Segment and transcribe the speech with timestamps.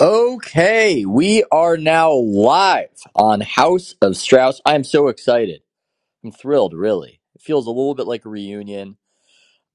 [0.00, 4.60] Okay, we are now live on House of Strauss.
[4.66, 5.62] I'm so excited.
[6.24, 7.20] I'm thrilled, really.
[7.34, 8.98] It feels a little bit like a reunion.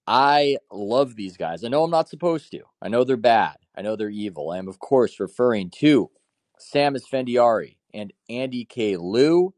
[0.08, 1.64] I love these guys.
[1.64, 2.62] I know I'm not supposed to.
[2.82, 3.58] I know they're bad.
[3.78, 4.52] I know they're evil.
[4.52, 6.12] I am, of course, referring to
[6.60, 8.98] Sam Esfandiari and Andy K.
[8.98, 9.54] Liu,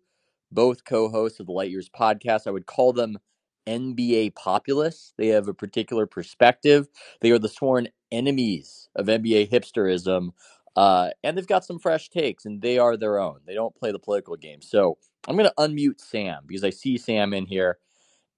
[0.51, 2.47] both co hosts of the Light Years podcast.
[2.47, 3.17] I would call them
[3.67, 5.13] NBA populists.
[5.17, 6.87] They have a particular perspective.
[7.21, 10.29] They are the sworn enemies of NBA hipsterism.
[10.75, 13.39] Uh, and they've got some fresh takes, and they are their own.
[13.45, 14.61] They don't play the political game.
[14.61, 17.77] So I'm going to unmute Sam because I see Sam in here.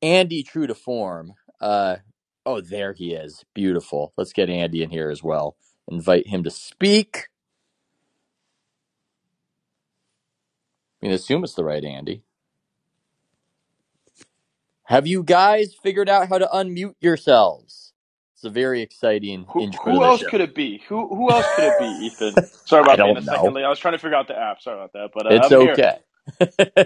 [0.02, 1.34] Andy, true to form.
[1.60, 1.98] Uh,
[2.46, 3.44] oh, there he is.
[3.54, 4.14] Beautiful.
[4.18, 5.58] Let's get Andy in here as well.
[5.90, 7.30] Invite him to speak.
[11.02, 12.24] I mean, assume it's the right Andy.
[14.84, 17.87] Have you guys figured out how to unmute yourselves?
[18.38, 20.30] It's a very exciting Who, intro who else show.
[20.30, 20.84] could it be?
[20.90, 22.36] Who who else could it be, Ethan?
[22.66, 23.64] Sorry about I being a second late.
[23.66, 24.62] I was trying to figure out the app.
[24.62, 25.74] Sorry about that, but uh, It's I'm here.
[25.74, 25.98] okay.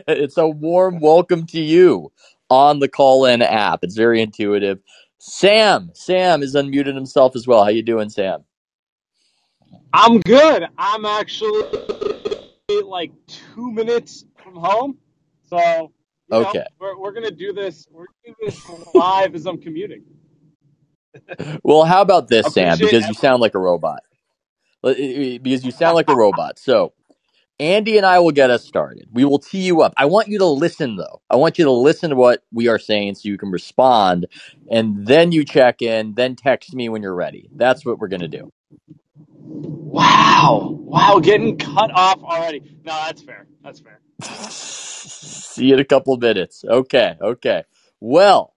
[0.07, 2.13] it's a warm welcome to you
[2.49, 3.79] on the Callin app.
[3.83, 4.79] It's very intuitive.
[5.17, 7.63] Sam, Sam is unmuted himself as well.
[7.65, 8.45] How you doing, Sam?
[9.93, 10.65] I'm good.
[10.77, 11.63] I'm actually
[12.85, 14.97] like two minutes from home,
[15.49, 15.91] so
[16.29, 16.65] you know, Okay.
[16.79, 17.87] we're we're gonna do this.
[17.91, 18.61] We're gonna do this
[18.95, 20.03] live as I'm commuting.
[21.63, 22.75] Well, how about this, Sam?
[22.75, 24.01] Appreciate Because you sound like a robot.
[24.83, 24.97] Let-
[25.43, 26.59] Because you sound like a robot.
[26.59, 26.93] So,
[27.59, 29.09] Andy and I will get us started.
[29.13, 29.93] We will tee you up.
[29.97, 31.21] I want you to listen, though.
[31.29, 34.27] I want you to listen to what we are saying so you can respond,
[34.69, 37.49] and then you check in, then text me when you're ready.
[37.55, 38.51] That's what we're going to do.
[39.79, 42.61] Wow, wow, getting cut off already.
[42.85, 43.47] No, that's fair.
[43.63, 43.99] That's fair.
[44.49, 46.63] See you in a couple of minutes.
[46.65, 47.63] Okay, okay.
[48.01, 48.53] Well,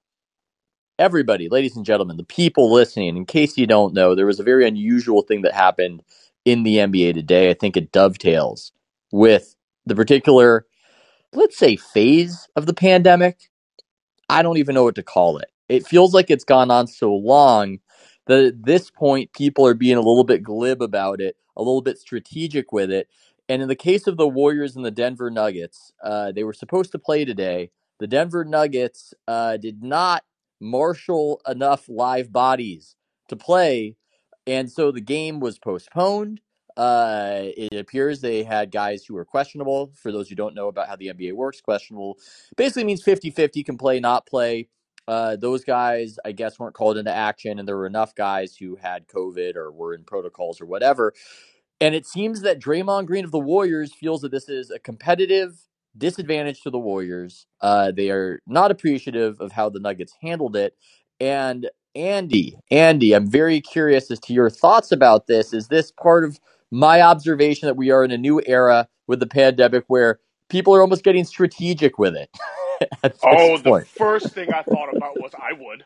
[0.99, 4.45] everybody, ladies and gentlemen, the people listening, in case you don't know, there was a
[4.45, 6.03] very unusual thing that happened
[6.45, 7.51] in the NBA today.
[7.51, 8.73] I think it dovetails
[9.11, 10.67] with the particular,
[11.33, 13.51] let's say, phase of the pandemic.
[14.29, 15.49] I don't even know what to call it.
[15.69, 17.79] It feels like it's gone on so long
[18.27, 21.83] that at this point, people are being a little bit glib about it, a little
[21.83, 23.09] bit strategic with it.
[23.49, 26.93] And in the case of the Warriors and the Denver Nuggets, uh, they were supposed
[26.93, 27.71] to play today.
[27.99, 30.25] The Denver Nuggets uh, did not
[30.65, 32.97] marshal enough live bodies
[33.29, 33.97] to play.
[34.47, 36.41] And so the game was postponed.
[36.77, 39.93] Uh, it appears they had guys who were questionable.
[39.95, 42.19] For those who don't know about how the NBA works, questionable
[42.57, 44.69] basically means 50 50 can play, not play.
[45.07, 48.77] Uh, those guys, I guess, weren't called into action, and there were enough guys who
[48.77, 51.13] had COVID or were in protocols or whatever.
[51.81, 55.61] And it seems that Draymond Green of the Warriors feels that this is a competitive
[55.99, 57.47] disadvantage to the Warriors.
[57.61, 60.77] Uh, they are not appreciative of how the Nuggets handled it.
[61.21, 65.53] And Andy, Andy, I'm very curious as to your thoughts about this.
[65.55, 66.41] Is this part of
[66.71, 70.83] my observation that we are in a new era with the pandemic where people are
[70.83, 72.31] almost getting strategic with it?
[73.23, 73.89] Oh, the point?
[73.99, 75.85] first thing I thought about was I would.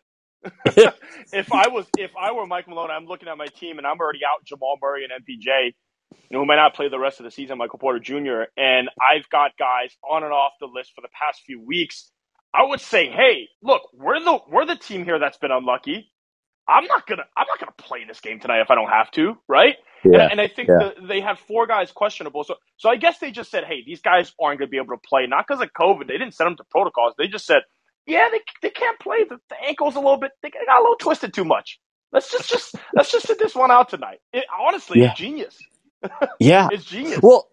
[1.33, 3.99] if I was if I were Mike Malone, I'm looking at my team and I'm
[4.01, 5.75] already out Jamal Murray and MPJ,
[6.13, 8.45] you know, who might not play the rest of the season, Michael Porter Jr.
[8.57, 12.11] And I've got guys on and off the list for the past few weeks.
[12.55, 16.11] I would say, hey, look, we're the we're the team here that's been unlucky.
[16.69, 19.37] I'm not gonna I'm not gonna play this game tonight if I don't have to,
[19.49, 19.77] right?
[20.05, 20.79] Yeah, and, and I think yeah.
[20.79, 22.45] the, they had four guys questionable.
[22.45, 25.03] So so I guess they just said, hey, these guys aren't gonna be able to
[25.09, 26.07] play, not because of COVID.
[26.09, 27.15] They didn't send them to protocols.
[27.19, 27.63] They just said,
[28.07, 29.25] yeah, they they can't play.
[29.29, 31.79] The, the ankle's a little bit they got a little twisted too much.
[32.13, 34.19] Let's just just let's just sit this one out tonight.
[34.33, 35.15] It, honestly, Yeah.
[35.15, 35.68] genius.
[36.38, 36.69] Yeah.
[36.72, 37.20] It's genius.
[37.22, 37.48] Well,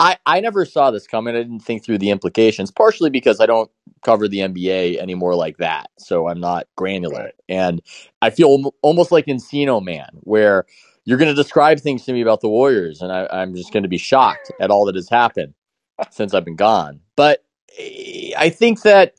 [0.00, 1.34] I, I never saw this coming.
[1.34, 3.70] I didn't think through the implications, partially because I don't
[4.02, 5.90] cover the NBA anymore like that.
[5.98, 7.24] So I'm not granular.
[7.24, 7.34] Right.
[7.48, 7.82] And
[8.22, 10.66] I feel almost like Encino Man, where
[11.04, 13.82] you're going to describe things to me about the Warriors, and I, I'm just going
[13.82, 15.54] to be shocked at all that has happened
[16.10, 17.00] since I've been gone.
[17.16, 17.44] But
[17.78, 19.14] eh, I think that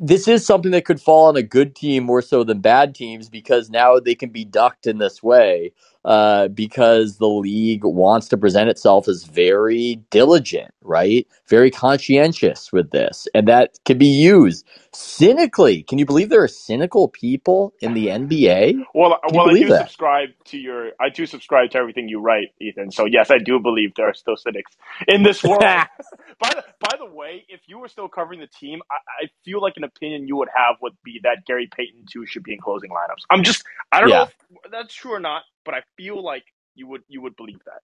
[0.00, 3.28] this is something that could fall on a good team more so than bad teams
[3.28, 5.72] because now they can be ducked in this way
[6.04, 11.26] uh, because the league wants to present itself as very diligent, right?
[11.48, 13.28] Very conscientious with this.
[13.34, 15.84] And that can be used cynically.
[15.84, 18.80] Can you believe there are cynical people in the NBA?
[18.94, 19.72] Well, well, I do that?
[19.72, 20.92] subscribe to your.
[21.00, 22.90] I do subscribe to everything you write, Ethan.
[22.92, 24.72] So yes, I do believe there are still cynics
[25.08, 25.84] in this world.
[26.40, 29.62] by the by the way, if you were still covering the team, I, I feel
[29.62, 32.60] like an opinion you would have would be that Gary Payton II should be in
[32.60, 33.24] closing lineups.
[33.30, 33.64] I'm just.
[33.92, 34.14] I don't Yeah.
[34.14, 34.34] know if
[34.72, 36.44] that's true or not, but I feel like
[36.74, 37.82] you would you would believe that.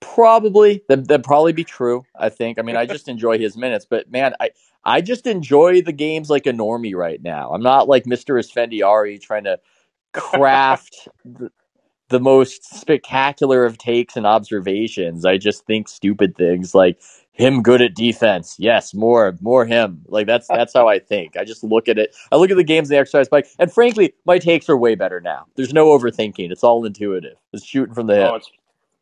[0.00, 2.02] Probably that that'd probably be true.
[2.18, 2.58] I think.
[2.58, 4.50] I mean, I just enjoy his minutes, but man, I
[4.84, 7.52] I just enjoy the games like a normie right now.
[7.52, 9.60] I'm not like Mister Esfandiari trying to
[10.12, 11.52] craft the,
[12.08, 15.24] the most spectacular of takes and observations.
[15.24, 17.00] I just think stupid things like
[17.38, 18.56] him good at defense.
[18.58, 20.02] Yes, more, more him.
[20.08, 21.36] Like that's that's how I think.
[21.36, 22.14] I just look at it.
[22.32, 24.96] I look at the games in the exercise bike, and frankly, my takes are way
[24.96, 25.46] better now.
[25.54, 26.50] There's no overthinking.
[26.50, 27.36] It's all intuitive.
[27.52, 28.30] It's shooting from the hip.
[28.30, 28.50] Oh, it's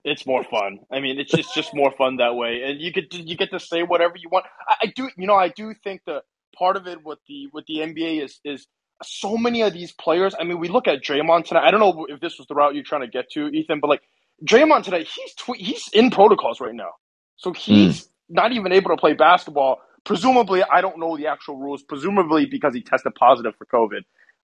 [0.04, 0.80] it's more fun.
[0.92, 3.50] I mean, it's it's just more fun that way, and you get to, you get
[3.50, 4.44] to say whatever you want.
[4.68, 6.22] I, I do, you know, I do think the
[6.56, 8.66] part of it with the with the NBA is is
[9.02, 10.34] so many of these players.
[10.38, 11.66] I mean, we look at Draymond tonight.
[11.66, 13.88] I don't know if this was the route you're trying to get to, Ethan, but
[13.88, 14.02] like
[14.44, 16.90] Draymond tonight, he's tw- he's in protocols right now,
[17.36, 18.08] so he's mm.
[18.28, 19.80] Not even able to play basketball.
[20.04, 21.82] Presumably, I don't know the actual rules.
[21.82, 24.04] Presumably, because he tested positive for COVID.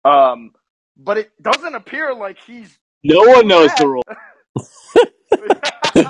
[0.10, 0.52] Um,
[0.98, 2.78] but it doesn't appear like he's.
[3.04, 4.04] No one knows the rule.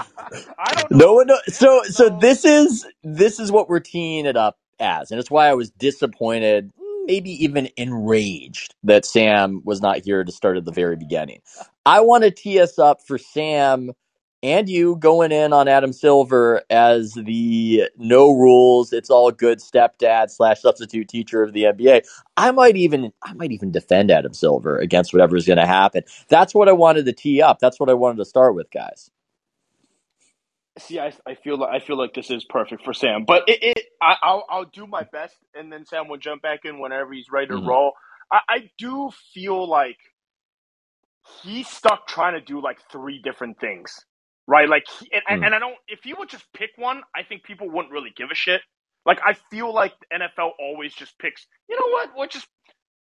[0.57, 0.98] I don't know.
[0.98, 1.42] No one knows.
[1.56, 5.48] So, so this is this is what we're teeing it up as, and it's why
[5.50, 6.71] I was disappointed
[7.06, 11.42] maybe even enraged that Sam was not here to start at the very beginning.
[11.86, 13.92] I want to tee us up for Sam
[14.41, 20.30] and you going in on Adam Silver as the no rules, it's all good stepdad
[20.30, 22.06] slash substitute teacher of the NBA.
[22.38, 26.03] I might even I might even defend Adam Silver against whatever is going to happen.
[26.30, 27.59] That's what I wanted to tee up.
[27.59, 29.09] That's what I wanted to start with, guys
[30.80, 33.59] see, I, I feel like I feel like this is perfect for Sam, but it,
[33.62, 37.13] it I, will I'll do my best, and then Sam will jump back in whenever
[37.13, 37.68] he's ready to mm-hmm.
[37.68, 37.94] roll.
[38.31, 39.97] I, I do feel like
[41.42, 44.06] he's stuck trying to do like three different things,
[44.49, 44.67] right?
[44.67, 45.43] Like, and, mm-hmm.
[45.45, 45.75] and I don't.
[45.87, 48.61] If he would just pick one, I think people wouldn't really give a shit.
[49.05, 51.45] Like, I feel like NFL always just picks.
[51.69, 52.09] You know what?
[52.17, 52.47] We're just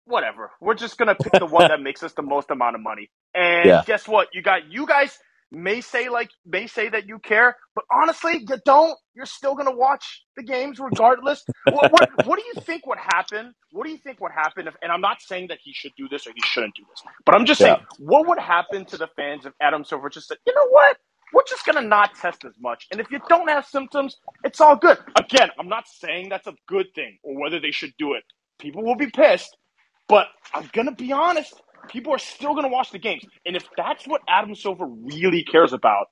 [0.05, 0.51] whatever.
[0.61, 3.11] We're just gonna pick the one that makes us the most amount of money.
[3.35, 3.83] And yeah.
[3.87, 4.29] guess what?
[4.35, 5.17] You got you guys
[5.53, 8.99] may say like may say that you care, but honestly, you don't.
[9.15, 11.45] You're still going to watch the games regardless.
[11.65, 13.53] what, what, what, do you think would happen?
[13.73, 14.75] What do you think would happen if?
[14.83, 17.35] And I'm not saying that he should do this or he shouldn't do this, but
[17.35, 17.75] I'm just yeah.
[17.75, 20.97] saying what would happen to the fans if Adam Silver just said, you know what?
[21.33, 22.87] We're just going to not test as much.
[22.91, 24.99] And if you don't have symptoms, it's all good.
[25.19, 28.25] Again, I'm not saying that's a good thing or whether they should do it.
[28.61, 29.57] People will be pissed,
[30.09, 31.55] but I'm going to be honest
[31.89, 33.25] people are still going to watch the games.
[33.47, 36.07] And if that's what Adam Silver really cares about,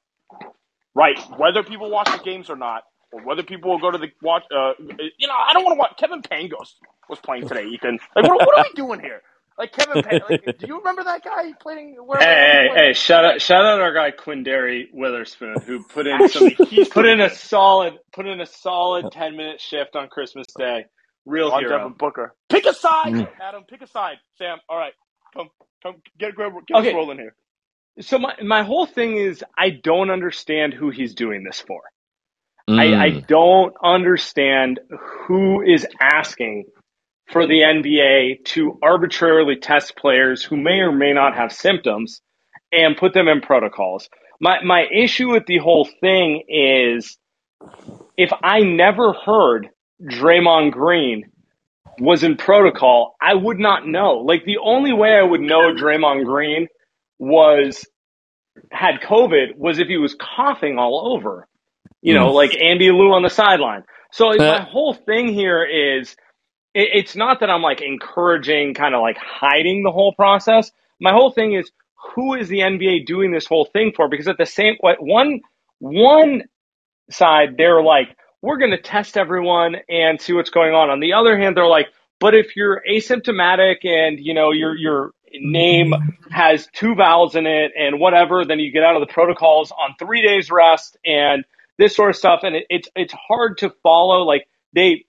[0.95, 4.09] right, whether people watch the games or not, or whether people will go to the
[4.23, 4.73] watch, uh,
[5.19, 5.95] you know, I don't want to watch.
[5.99, 6.75] Kevin Pangos
[7.09, 7.99] was playing today, Ethan.
[8.17, 9.23] Like, what, what are we doing here?
[9.59, 11.97] Like Kevin, Pan- like, do you remember that guy playing?
[11.97, 12.93] Where, hey, hey, hey!
[12.93, 17.21] Shout out, shout out our guy Quinndary Weatherspoon, who put in some, he's put in
[17.21, 20.87] a solid, put in a solid ten minute shift on Christmas Day.
[21.27, 21.77] Real on hero.
[21.77, 22.35] Devin Booker.
[22.49, 23.29] Pick a side, mm.
[23.41, 23.65] Adam.
[23.69, 24.59] Pick a side, Sam.
[24.69, 24.95] All right,
[25.35, 25.49] come,
[25.83, 26.95] come, get, get, get okay.
[26.95, 27.35] rolling here.
[28.01, 31.81] So my my whole thing is I don't understand who he's doing this for.
[32.71, 32.79] Mm.
[32.79, 34.79] I, I don't understand
[35.27, 36.67] who is asking
[37.33, 42.21] for the NBA to arbitrarily test players who may or may not have symptoms
[42.73, 44.09] and put them in protocols.
[44.41, 47.19] My my issue with the whole thing is
[48.17, 49.69] if I never heard
[50.03, 51.31] Draymond Green
[52.01, 54.19] was in protocol, I would not know.
[54.19, 56.69] Like the only way I would know Draymond Green
[57.19, 57.85] was
[58.71, 61.49] had COVID was if he was coughing all over.
[62.01, 62.35] You know, mm.
[62.35, 63.83] like Andy Liu on the sideline.
[64.13, 66.15] So my whole thing here is
[66.79, 70.71] it, it's not that I'm like encouraging kind of like hiding the whole process.
[71.01, 71.71] My whole thing is
[72.15, 74.09] who is the NBA doing this whole thing for?
[74.09, 75.41] Because at the same one
[75.81, 76.45] one
[77.11, 80.91] side they're like we're going to test everyone and see what's going on.
[80.91, 81.89] On the other hand, they're like,
[82.21, 85.93] but if you're asymptomatic and you know your your name
[86.31, 89.95] has two vowels in it and whatever, then you get out of the protocols on
[89.99, 91.45] three days rest and
[91.79, 92.41] this sort of stuff.
[92.45, 94.23] And it, it's it's hard to follow.
[94.23, 95.05] Like they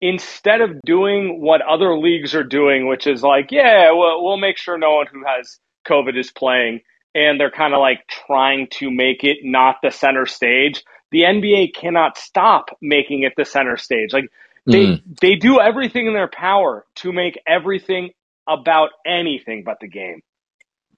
[0.00, 4.56] instead of doing what other leagues are doing, which is like, yeah, we'll, we'll make
[4.56, 6.80] sure no one who has COVID is playing,
[7.14, 11.74] and they're kind of like trying to make it not the center stage the NBA
[11.74, 14.12] cannot stop making it the center stage.
[14.12, 14.30] Like
[14.66, 15.20] they mm.
[15.20, 18.10] they do everything in their power to make everything
[18.48, 20.22] about anything but the game.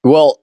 [0.05, 0.42] Well,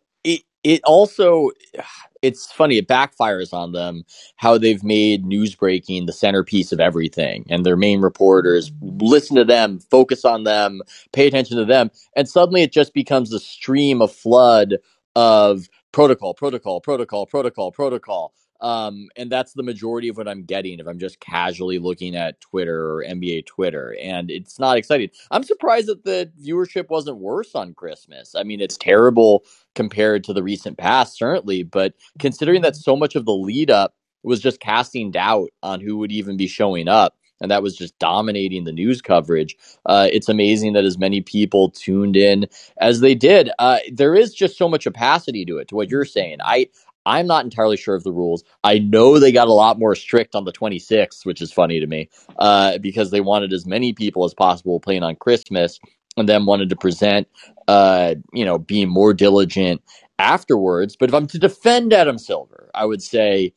[0.63, 1.51] it also
[2.21, 4.03] it's funny it backfires on them
[4.35, 9.01] how they've made news breaking the centerpiece of everything and their main reporters mm.
[9.01, 10.81] listen to them focus on them
[11.13, 14.77] pay attention to them and suddenly it just becomes a stream of flood
[15.15, 20.79] of protocol protocol protocol protocol protocol um, and that's the majority of what I'm getting
[20.79, 23.95] if I'm just casually looking at Twitter or NBA Twitter.
[24.01, 25.09] And it's not exciting.
[25.31, 28.35] I'm surprised that the viewership wasn't worse on Christmas.
[28.35, 29.43] I mean, it's terrible
[29.75, 33.95] compared to the recent past, certainly, but considering that so much of the lead up
[34.23, 37.97] was just casting doubt on who would even be showing up, and that was just
[37.99, 39.55] dominating the news coverage.
[39.85, 42.45] Uh, it's amazing that as many people tuned in
[42.81, 43.49] as they did.
[43.59, 46.37] Uh, there is just so much opacity to it, to what you're saying.
[46.43, 46.67] I
[47.05, 48.43] I'm not entirely sure of the rules.
[48.63, 51.87] I know they got a lot more strict on the 26th, which is funny to
[51.87, 55.79] me, uh, because they wanted as many people as possible playing on Christmas,
[56.17, 57.27] and then wanted to present,
[57.67, 59.81] uh, you know, being more diligent
[60.19, 60.95] afterwards.
[60.97, 63.53] But if I'm to defend Adam Silver, I would say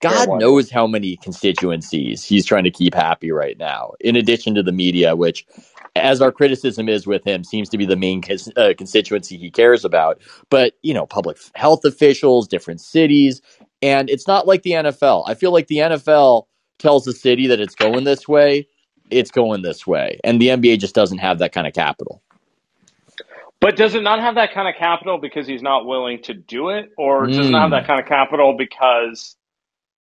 [0.00, 4.62] God knows how many constituencies he's trying to keep happy right now, in addition to
[4.62, 5.46] the media, which,
[5.96, 9.50] as our criticism is with him, seems to be the main cons- uh, constituency he
[9.50, 10.20] cares about.
[10.50, 13.40] But, you know, public health officials, different cities,
[13.82, 15.24] and it's not like the NFL.
[15.26, 16.46] I feel like the NFL
[16.78, 18.68] tells the city that it's going this way,
[19.10, 20.18] it's going this way.
[20.24, 22.22] And the NBA just doesn't have that kind of capital.
[23.60, 26.68] But does it not have that kind of capital because he's not willing to do
[26.70, 26.90] it?
[26.98, 29.36] Or does it not have that kind of capital because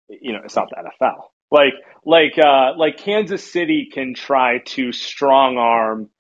[0.09, 1.25] you know, it's not the NFL.
[1.55, 6.11] Like, like, uh, like Kansas City can try to strong arm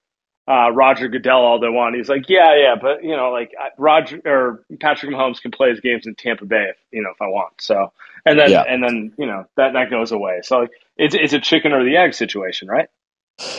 [0.47, 1.97] uh, Roger Goodell all they want.
[1.97, 5.81] He's like, yeah, yeah, but you know, like Roger or Patrick Mahomes can play his
[5.81, 7.61] games in Tampa Bay if you know if I want.
[7.61, 7.93] So,
[8.27, 8.63] and then yeah.
[8.63, 10.41] and then you know that that goes away.
[10.43, 12.89] So like, it's it's a chicken or the egg situation, right?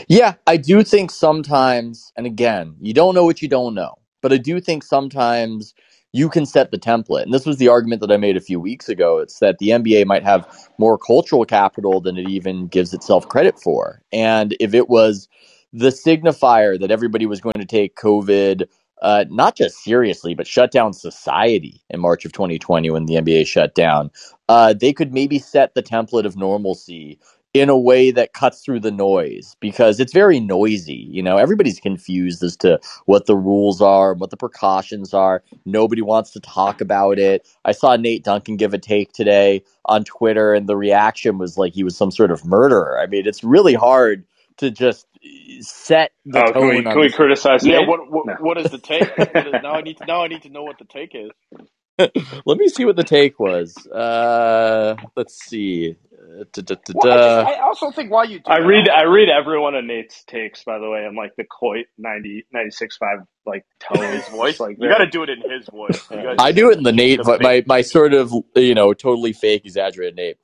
[0.08, 4.32] Yeah, I do think sometimes, and again, you don't know what you don't know, but
[4.32, 5.74] I do think sometimes
[6.16, 7.24] you can set the template.
[7.24, 9.18] And this was the argument that I made a few weeks ago.
[9.18, 13.60] It's that the NBA might have more cultural capital than it even gives itself credit
[13.60, 14.02] for.
[14.14, 15.28] And if it was
[15.74, 18.64] the signifier that everybody was going to take COVID
[19.02, 23.46] uh, not just seriously, but shut down society in March of 2020 when the NBA
[23.46, 24.10] shut down,
[24.48, 27.20] uh, they could maybe set the template of normalcy
[27.56, 31.08] in a way that cuts through the noise because it's very noisy.
[31.10, 35.42] You know, everybody's confused as to what the rules are, what the precautions are.
[35.66, 37.48] Nobody wants to talk about it.
[37.64, 41.74] I saw Nate Duncan give a take today on Twitter, and the reaction was like
[41.74, 43.00] he was some sort of murderer.
[43.00, 44.26] I mean, it's really hard
[44.58, 45.08] to just
[45.62, 46.62] set the oh, tone.
[46.62, 47.66] Can we, can we criticize?
[47.66, 47.88] Yeah.
[47.88, 48.34] What, what, no.
[48.42, 49.04] what is the take?
[49.18, 51.32] Is, now I need to now I need to know what the take is.
[52.46, 53.88] Let me see what the take was.
[53.88, 55.96] Uh, let's see.
[56.54, 58.42] Da, da, da, well, I, I, also think why you.
[58.46, 58.90] I read.
[58.90, 60.64] I read every one of Nate's takes.
[60.64, 64.60] By the way, I'm like the KOIT 90, 96.5 like tone his voice.
[64.60, 66.04] Like you got to do it in his voice.
[66.40, 69.66] I do it in the Nate, but my my sort of you know totally fake
[69.66, 70.38] exaggerated Nate.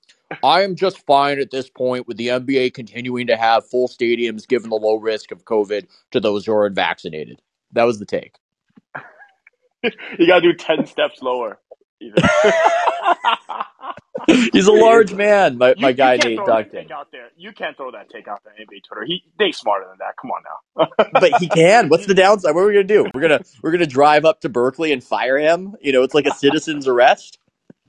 [0.44, 4.48] I am just fine at this point with the NBA continuing to have full stadiums
[4.48, 7.42] given the low risk of COVID to those who are unvaccinated.
[7.74, 8.36] That was the take.
[9.84, 11.60] you got to do 10 steps lower.
[14.54, 16.92] He's a large man, my, my you, guy you Nate Duncan.
[16.92, 17.30] Out there.
[17.38, 19.06] You can't throw that take out there NBA Twitter.
[19.06, 20.16] He they smarter than that.
[20.22, 21.10] Come on now.
[21.20, 21.90] but he can.
[21.90, 22.56] What's the downside?
[22.56, 23.06] What are we gonna do?
[23.14, 25.76] We're gonna we're gonna drive up to Berkeley and fire him.
[25.82, 27.40] You know, it's like a citizen's arrest.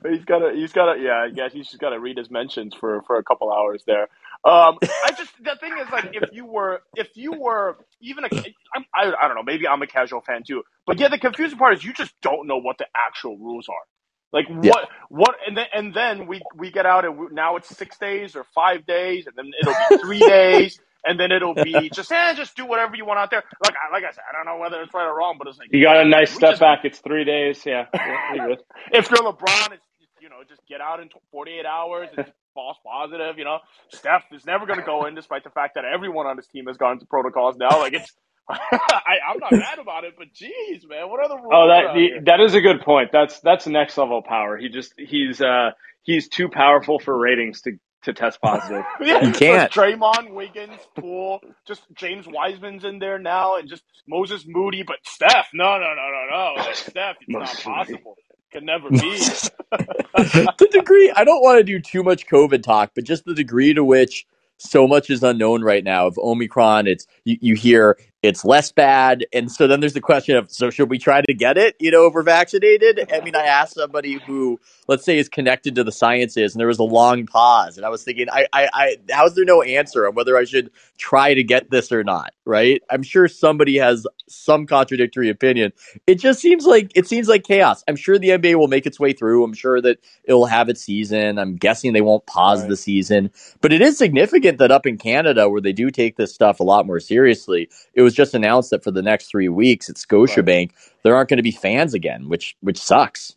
[0.08, 0.52] He's got to.
[0.54, 1.00] He's got to.
[1.00, 3.84] Yeah, I guess he's just got to read his mentions for for a couple hours
[3.86, 4.08] there.
[4.44, 8.28] Um, I just the thing is like if you were if you were even a
[8.74, 11.58] I'm, I I don't know maybe I'm a casual fan too, but yeah, the confusing
[11.58, 13.84] part is you just don't know what the actual rules are.
[14.32, 14.96] Like what yeah.
[15.10, 18.34] what and then and then we we get out and we, now it's six days
[18.34, 22.34] or five days and then it'll be three days and then it'll be just eh,
[22.34, 23.42] just do whatever you want out there.
[23.64, 25.68] Like like I said, I don't know whether it's right or wrong, but it's like
[25.72, 26.80] you got a nice step just, back.
[26.84, 27.62] It's three days.
[27.64, 28.54] Yeah, yeah
[28.92, 29.86] if you're LeBron, it's
[30.20, 33.38] you know just get out in 48 hours and false positive.
[33.38, 33.58] You know,
[33.90, 36.66] Steph is never going to go in, despite the fact that everyone on his team
[36.66, 37.80] has gone into protocols now.
[37.80, 38.12] Like it's,
[38.52, 41.52] I, am not mad about it, but geez, man, what are the rules?
[41.52, 43.11] Oh, that the, that is a good point.
[43.12, 44.56] That's that's next level power.
[44.56, 45.71] He just he's uh
[46.02, 48.85] he's too powerful for ratings to to test positive.
[49.00, 49.73] yeah, you can't.
[49.73, 55.49] Draymond, Wiggins, Poole, just James Wiseman's in there now, and just Moses Moody, but Steph,
[55.54, 58.16] no, no, no, no, no, Steph, it's not possible.
[58.50, 58.99] Can never be.
[59.71, 63.73] the degree, I don't want to do too much COVID talk, but just the degree
[63.73, 64.26] to which
[64.59, 66.87] so much is unknown right now of Omicron.
[66.87, 69.26] It's you, you hear it's less bad.
[69.32, 71.90] And so then there's the question of, so should we try to get it, you
[71.90, 73.12] know, we're vaccinated?
[73.12, 76.68] I mean, I asked somebody who, let's say, is connected to the sciences, and there
[76.68, 77.76] was a long pause.
[77.76, 80.44] And I was thinking, I, I, I how is there no answer on whether I
[80.44, 82.32] should try to get this or not?
[82.44, 82.80] Right?
[82.88, 85.72] I'm sure somebody has some contradictory opinion.
[86.06, 87.82] It just seems like, it seems like chaos.
[87.88, 89.42] I'm sure the NBA will make its way through.
[89.42, 91.38] I'm sure that it'll have its season.
[91.38, 92.68] I'm guessing they won't pause right.
[92.68, 93.32] the season.
[93.60, 96.64] But it is significant that up in Canada, where they do take this stuff a
[96.64, 99.97] lot more seriously, it was was just announced that for the next three weeks at
[99.97, 100.75] Scotiabank, right.
[101.02, 103.37] there aren't going to be fans again, which which sucks.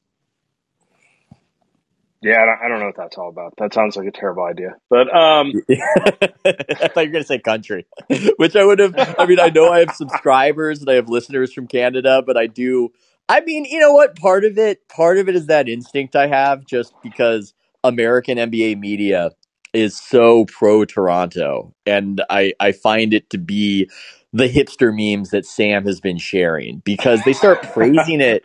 [2.22, 3.54] Yeah, I don't, I don't, know what that's all about.
[3.60, 4.76] That sounds like a terrible idea.
[4.90, 7.86] But um, I thought you were going to say country,
[8.38, 8.96] which I would have.
[9.20, 12.48] I mean, I know I have subscribers and I have listeners from Canada, but I
[12.48, 12.92] do.
[13.30, 14.16] I mean, you know what?
[14.16, 17.54] Part of it, part of it is that instinct I have, just because
[17.84, 19.32] American NBA media
[19.74, 23.90] is so pro Toronto, and I I find it to be
[24.36, 28.44] the hipster memes that Sam has been sharing because they start praising it.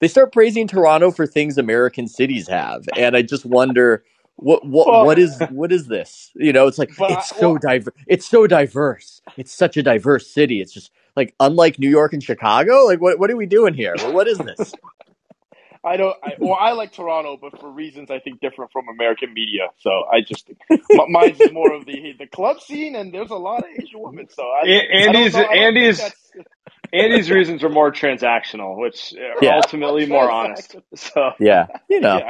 [0.00, 4.04] They start praising Toronto for things American cities have, and I just wonder
[4.34, 6.32] what what well, what is what is this?
[6.34, 7.94] You know, it's like it's so well, diverse.
[8.08, 9.22] It's so diverse.
[9.36, 10.60] It's such a diverse city.
[10.60, 12.84] It's just like unlike New York and Chicago.
[12.86, 13.94] Like what what are we doing here?
[14.10, 14.72] What is this?
[15.84, 16.16] I don't.
[16.22, 19.68] I, well, I like Toronto, but for reasons I think different from American media.
[19.78, 23.60] So I just think mine's more of the the club scene, and there's a lot
[23.60, 24.28] of Asian women.
[24.28, 26.00] So I, Andy's I Andy's
[26.92, 29.56] Andy's reasons are more transactional, which are yeah.
[29.56, 30.76] ultimately more honest.
[30.94, 32.20] So yeah, you know,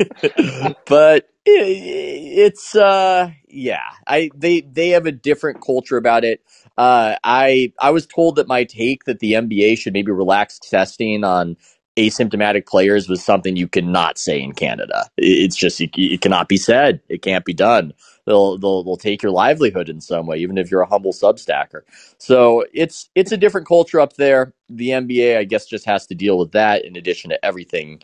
[0.00, 0.72] yeah.
[0.86, 6.42] but it's uh, yeah, I they they have a different culture about it.
[6.76, 11.24] Uh, I I was told that my take that the NBA should maybe relax testing
[11.24, 11.56] on
[11.96, 15.08] asymptomatic players was something you cannot say in Canada.
[15.18, 17.00] It's just it, it cannot be said.
[17.08, 17.94] It can't be done.
[18.26, 21.82] They'll, they'll they'll take your livelihood in some way, even if you're a humble substacker.
[22.18, 24.54] So it's it's a different culture up there.
[24.68, 28.00] The NBA, I guess, just has to deal with that in addition to everything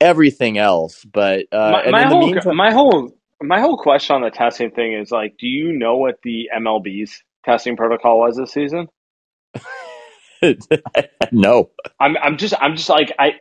[0.00, 1.04] everything else.
[1.04, 3.12] But uh, my, my whole meantime, my whole
[3.42, 7.22] my whole question on the testing thing is like, do you know what the MLB's
[7.44, 8.88] testing protocol was this season?
[11.32, 11.70] no.
[12.00, 13.34] I'm I'm just I'm just like I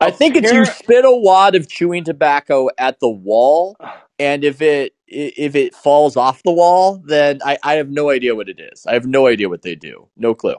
[0.00, 3.76] I think it's you spit a wad of chewing tobacco at the wall
[4.18, 8.34] and if it if it falls off the wall, then I, I have no idea
[8.34, 8.86] what it is.
[8.86, 10.08] I have no idea what they do.
[10.16, 10.56] No clue.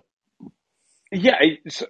[1.12, 1.40] Yeah,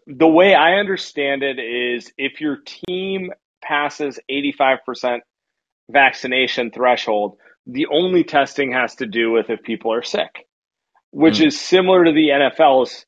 [0.07, 2.57] the way I understand it is if your
[2.87, 3.31] team
[3.63, 5.19] passes 85%
[5.89, 10.47] vaccination threshold, the only testing has to do with if people are sick,
[11.11, 11.47] which mm.
[11.47, 13.05] is similar to the NFL's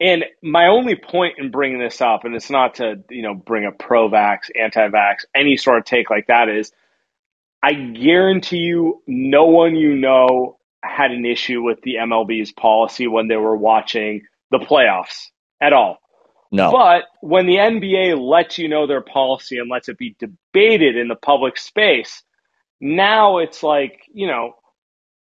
[0.00, 3.64] and my only point in bringing this up, and it's not to you know bring
[3.64, 6.72] a pro-vax, anti-vax, any sort of take like that, is
[7.62, 13.28] I guarantee you, no one you know had an issue with the MLB's policy when
[13.28, 15.28] they were watching the playoffs
[15.60, 15.98] at all.
[16.52, 16.70] No.
[16.70, 21.08] But when the NBA lets you know their policy and lets it be debated in
[21.08, 22.22] the public space,
[22.80, 24.54] now it's like, you know,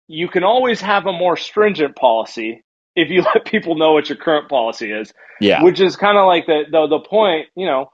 [0.08, 2.63] you can always have a more stringent policy
[2.96, 5.12] if you let people know what your current policy is.
[5.40, 5.62] Yeah.
[5.62, 7.90] Which is kind of like the, the the point, you know,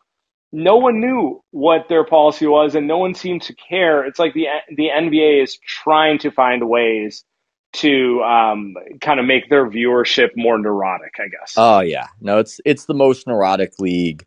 [0.52, 4.04] no one knew what their policy was and no one seemed to care.
[4.04, 7.24] It's like the the NBA is trying to find ways
[7.72, 11.54] to um, kind of make their viewership more neurotic, I guess.
[11.56, 12.08] Oh yeah.
[12.20, 14.26] No, it's it's the most neurotic league.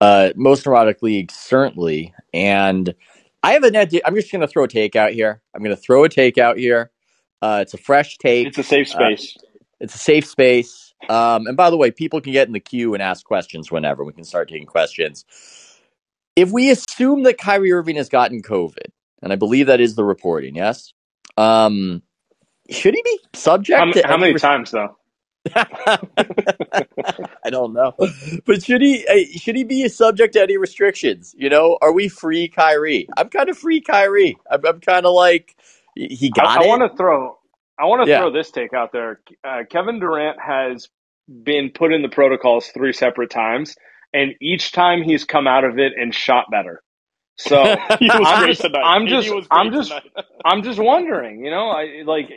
[0.00, 2.12] Uh, most neurotic league certainly.
[2.34, 2.94] And
[3.42, 4.02] I have an idea.
[4.04, 5.40] I'm just going to throw a take out here.
[5.54, 6.90] I'm going to throw a take out here.
[7.40, 8.46] Uh, it's a fresh take.
[8.46, 9.36] It's a safe uh, space.
[9.36, 9.46] Uh,
[9.82, 10.94] it's a safe space.
[11.10, 14.04] Um, and by the way, people can get in the queue and ask questions whenever.
[14.04, 15.24] We can start taking questions.
[16.36, 18.86] If we assume that Kyrie Irving has gotten COVID,
[19.22, 20.94] and I believe that is the reporting, yes,
[21.36, 22.00] um,
[22.70, 24.96] should he be subject how, to how many times though?
[25.56, 27.94] I don't know,
[28.46, 31.34] but should he uh, should he be subject to any restrictions?
[31.36, 33.08] You know, are we free Kyrie?
[33.16, 34.36] I'm kind of free Kyrie.
[34.48, 35.56] I'm, I'm kind of like
[35.96, 37.36] he got I, I want to throw
[37.78, 38.20] I want to yeah.
[38.20, 39.20] throw this take out there.
[39.44, 40.88] Uh, Kevin Durant has
[41.42, 43.74] been put in the protocols three separate times,
[44.12, 46.82] and each time he's come out of it and shot better.
[47.36, 49.92] So I'm just, I'm just, I'm just,
[50.44, 51.44] I'm just wondering.
[51.44, 52.30] You know, I like,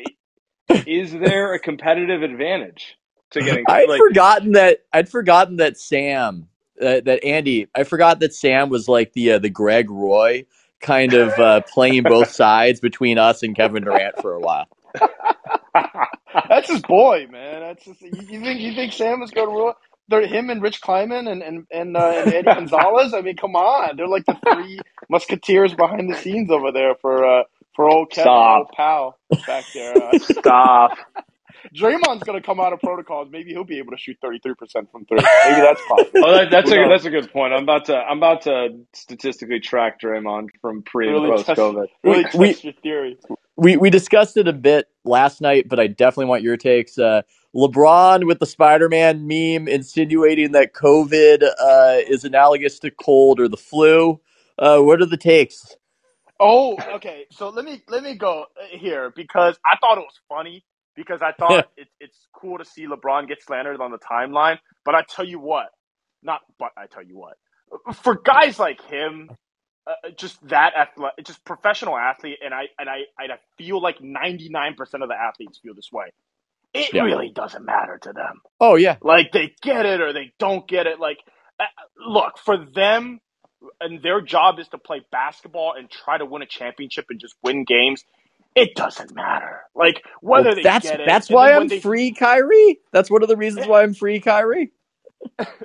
[0.88, 2.96] is there a competitive advantage
[3.32, 3.66] to getting?
[3.70, 4.80] I'd like, forgotten that.
[4.94, 6.48] I'd forgotten that Sam,
[6.82, 7.68] uh, that Andy.
[7.76, 10.46] I forgot that Sam was like the uh, the Greg Roy
[10.82, 14.68] kind of uh, playing both sides between us and Kevin Durant for a while.
[16.50, 17.62] That's his boy, man.
[17.62, 19.74] That's just, you, think you think Sam is going to rule?
[20.08, 23.14] They're him and Rich Kleiman and and and, uh, and Eddie Gonzalez.
[23.14, 24.80] I mean, come on, they're like the three
[25.10, 27.44] musketeers behind the scenes over there for uh,
[27.76, 28.58] for old Kevin, Stop.
[28.58, 29.96] old pal back there.
[29.98, 30.98] Uh, Stop.
[31.74, 33.30] Draymond's going to come out of protocols.
[33.32, 35.20] Maybe he'll be able to shoot thirty three percent from three.
[35.46, 36.12] Maybe that's possible.
[36.26, 37.54] oh, that, that's a that's a good point.
[37.54, 41.88] I'm about to I'm about to statistically track Draymond from pre and post COVID.
[42.04, 43.18] Really we, test your theory
[43.58, 46.98] we we discussed it a bit last night, but I definitely want your takes.
[46.98, 47.22] Uh,
[47.56, 53.58] LeBron with the Spider-Man meme insinuating that COVID uh, is analogous to cold or the
[53.58, 54.20] flu.
[54.60, 55.76] Uh, what are the takes?
[56.38, 57.28] Oh, okay.
[57.32, 60.66] So let me let me go here because I thought it was funny
[60.96, 64.58] because I thought it, it's cool to see LeBron get slandered on the timeline.
[64.84, 65.68] But I tell you what,
[66.24, 67.38] not but I tell you what,
[67.96, 69.30] for guys like him
[69.88, 73.82] uh, uh, just that athletic, just professional athlete, and I and I and I feel
[73.82, 76.06] like ninety nine percent of the athletes feel this way.
[76.74, 77.04] It yeah.
[77.04, 78.42] really doesn't matter to them.
[78.60, 81.00] Oh yeah, like they get it or they don't get it.
[81.00, 81.20] Like,
[81.60, 81.66] uh,
[82.06, 83.20] look for them,
[83.80, 87.36] and their job is to play basketball and try to win a championship and just
[87.44, 88.04] win games,
[88.56, 89.62] it doesn't matter.
[89.76, 91.06] Like whether well, they that's get it.
[91.06, 92.80] that's why I'm they, free, Kyrie.
[92.92, 94.72] That's one of the reasons why I'm free, Kyrie.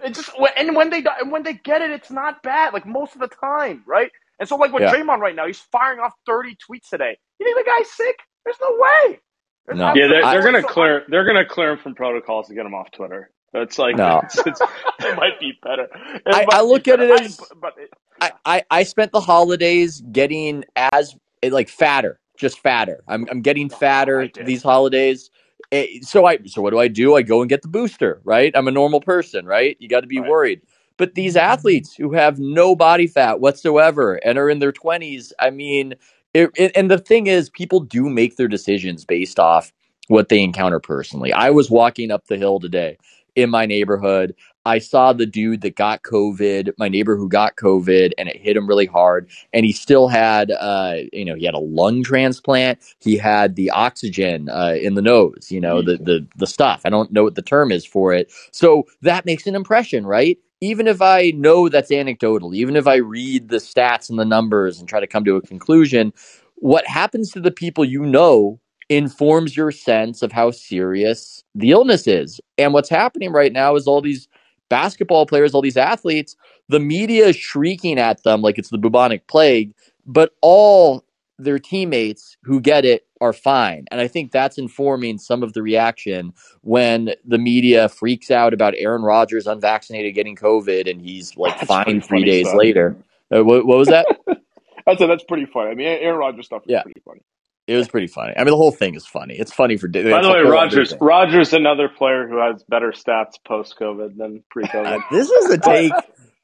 [0.03, 2.73] It just and when they and when they get it, it's not bad.
[2.73, 4.11] Like most of the time, right?
[4.39, 4.95] And so, like with yeah.
[4.95, 7.19] Draymond right now, he's firing off 30 tweets today.
[7.39, 8.17] You think the guy's sick?
[8.45, 9.21] There's no way.
[9.67, 9.95] There's no.
[9.95, 11.05] Yeah, they're, they're gonna clear.
[11.09, 13.31] They're gonna clear him from protocols to get him off Twitter.
[13.53, 14.23] That's like no.
[14.25, 14.61] It's, it's,
[15.01, 15.89] it might be better.
[16.27, 20.03] I, I, look at it as I, but it, I, I, I spent the holidays
[20.13, 23.03] getting as like fatter, just fatter.
[23.09, 25.31] I'm I'm getting fatter these holidays.
[25.73, 27.15] Eh, so I so what do I do?
[27.15, 28.53] I go and get the booster, right?
[28.55, 29.77] I'm a normal person, right?
[29.79, 30.29] You got to be right.
[30.29, 30.63] worried.
[30.97, 35.49] But these athletes who have no body fat whatsoever and are in their 20s, I
[35.49, 35.95] mean,
[36.35, 39.73] it, it, and the thing is, people do make their decisions based off
[40.09, 41.33] what they encounter personally.
[41.33, 42.99] I was walking up the hill today
[43.35, 44.35] in my neighborhood.
[44.67, 48.57] I saw the dude that got COVID, my neighbor who got COVID, and it hit
[48.57, 49.29] him really hard.
[49.53, 52.79] And he still had, uh, you know, he had a lung transplant.
[53.01, 56.83] He had the oxygen uh, in the nose, you know, the the the stuff.
[56.85, 58.33] I don't know what the term is for it.
[58.53, 60.39] So that makes an impression, right?
[60.63, 64.79] even if I know that's anecdotal, even if I read the stats and the numbers
[64.79, 66.13] and try to come to a conclusion,
[66.57, 72.07] what happens to the people you know informs your sense of how serious the illness
[72.07, 72.41] is.
[72.59, 74.29] And what's happening right now is all these
[74.71, 76.35] basketball players, all these athletes,
[76.69, 79.75] the media is shrieking at them like it's the bubonic plague,
[80.07, 81.05] but all
[81.39, 83.85] their teammates who get it are fine.
[83.91, 88.75] And I think that's informing some of the reaction when the media freaks out about
[88.77, 92.59] Aaron Rodgers unvaccinated getting COVID and he's like that's fine three days stuff.
[92.59, 92.97] later.
[93.35, 94.07] Uh, what, what, was that?
[94.87, 95.71] I said that's pretty funny.
[95.71, 96.83] I mean, Aaron Rodgers stuff is yeah.
[96.83, 97.21] pretty funny.
[97.67, 98.33] It was pretty funny.
[98.37, 99.35] I mean, the whole thing is funny.
[99.35, 99.87] It's funny for.
[99.87, 104.65] By the way, Rogers Rodgers, another player who has better stats post COVID than pre
[104.65, 104.99] COVID.
[104.99, 105.93] Uh, this is a take.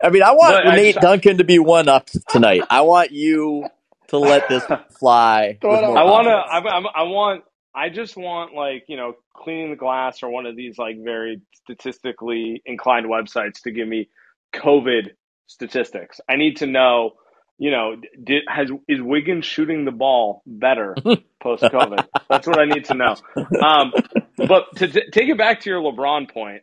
[0.03, 2.63] I mean, I want but Nate I, Duncan to be one up tonight.
[2.71, 3.67] I want you
[4.09, 4.65] to let this
[5.01, 5.59] fly.
[5.63, 6.33] I want to.
[6.33, 7.45] I, I, I want.
[7.75, 11.41] I just want like you know cleaning the glass or one of these like very
[11.53, 14.09] statistically inclined websites to give me
[14.55, 15.11] COVID
[15.47, 16.21] statistics.
[16.29, 17.13] I need to know.
[17.59, 20.95] You know, did has is Wiggins shooting the ball better
[21.43, 22.07] post COVID?
[22.29, 23.17] That's what I need to know.
[23.37, 23.93] Um,
[24.37, 26.63] but to t- take it back to your LeBron point,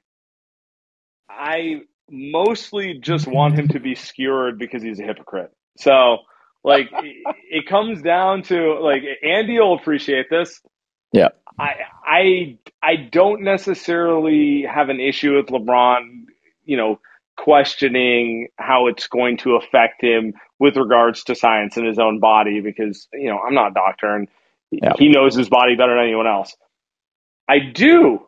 [1.28, 5.52] I mostly just want him to be skewered because he's a hypocrite.
[5.78, 6.20] So
[6.64, 6.90] like
[7.50, 10.62] it comes down to like Andy will appreciate this.
[11.12, 11.30] Yeah.
[11.60, 11.74] I
[12.06, 16.26] I I don't necessarily have an issue with LeBron,
[16.66, 17.00] you know,
[17.38, 22.62] questioning how it's going to affect him with regards to science in his own body
[22.62, 24.28] because, you know, I'm not a doctor and
[24.72, 24.94] yeah.
[24.98, 26.56] he knows his body better than anyone else.
[27.50, 28.28] I do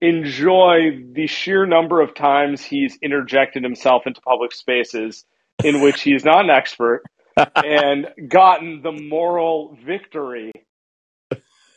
[0.00, 5.24] enjoy the sheer number of times he's interjected himself into public spaces
[5.64, 7.02] in which he is not an expert
[7.56, 10.52] and gotten the moral victory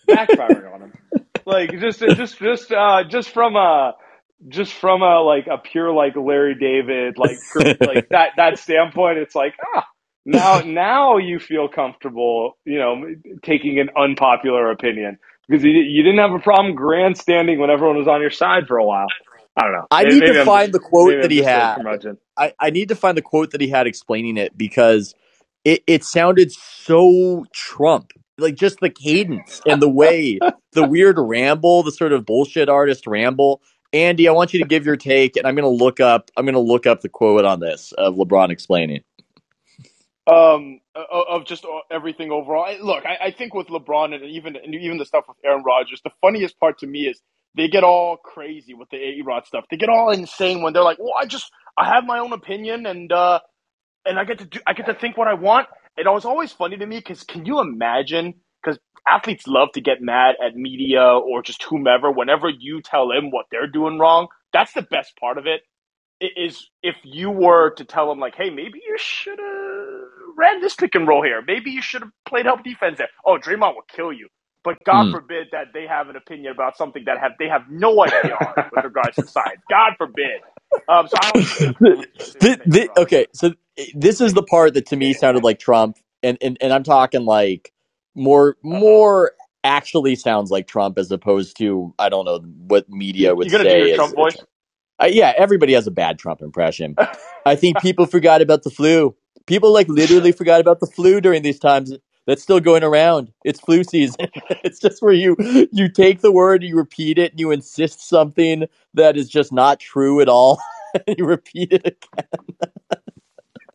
[0.07, 0.93] backfiring on him.
[1.45, 3.93] Like just just just uh just from a
[4.47, 7.37] just from a like a pure like Larry David like
[7.81, 9.85] like that that standpoint it's like ah
[10.25, 13.03] now now you feel comfortable you know
[13.43, 15.17] taking an unpopular opinion
[15.49, 18.77] because you, you didn't have a problem grandstanding when everyone was on your side for
[18.77, 19.07] a while.
[19.57, 19.87] I don't know.
[19.91, 21.79] I maybe, need maybe to I'm find just, the quote that he had.
[22.37, 25.15] I, I need to find the quote that he had explaining it because
[25.65, 28.11] it, it sounded so Trump.
[28.37, 30.39] Like just the cadence and the way,
[30.71, 33.61] the weird ramble, the sort of bullshit artist ramble.
[33.91, 36.29] Andy, I want you to give your take, and I'm going to look up.
[36.37, 39.03] I'm going to look up the quote on this of LeBron explaining.
[40.27, 42.71] Um, of just everything overall.
[42.81, 46.01] Look, I, I think with LeBron and even and even the stuff with Aaron Rodgers,
[46.03, 47.19] the funniest part to me is
[47.55, 49.65] they get all crazy with the A Rod stuff.
[49.71, 52.85] They get all insane when they're like, "Well, I just I have my own opinion,
[52.85, 53.39] and uh,
[54.05, 55.67] and I get to do, I get to think what I want.
[55.97, 58.35] And it was always funny to me because can you imagine?
[59.09, 63.47] Athletes love to get mad at media or just whomever whenever you tell them what
[63.51, 64.27] they're doing wrong.
[64.53, 65.61] That's the best part of it.
[66.19, 70.61] it is if you were to tell them like, hey, maybe you should have ran
[70.61, 71.41] this pick and roll here.
[71.45, 73.09] Maybe you should have played help defense there.
[73.25, 74.27] Oh, Draymond will kill you.
[74.63, 75.11] But God mm.
[75.13, 78.65] forbid that they have an opinion about something that have they have no idea on
[78.75, 79.61] with regards to science.
[79.69, 80.41] God forbid.
[80.87, 81.45] Um, so I don't.
[81.79, 83.53] the, the, okay, so
[83.95, 87.23] this is the part that to me sounded like Trump, and and, and I'm talking
[87.25, 87.71] like
[88.19, 88.79] more uh-huh.
[88.79, 89.31] more
[89.63, 93.69] actually sounds like Trump as opposed to I don't know what media would you gonna
[93.69, 93.95] say.
[93.95, 94.37] Trump voice?
[95.01, 96.95] Uh, yeah, everybody has a bad Trump impression.
[97.45, 99.15] I think people forgot about the flu.
[99.45, 101.93] People like literally forgot about the flu during these times
[102.27, 103.31] that's still going around.
[103.43, 104.27] It's flu season.
[104.63, 105.35] it's just where you
[105.71, 109.79] you take the word, you repeat it, and you insist something that is just not
[109.79, 110.61] true at all.
[111.17, 112.98] you repeat it again.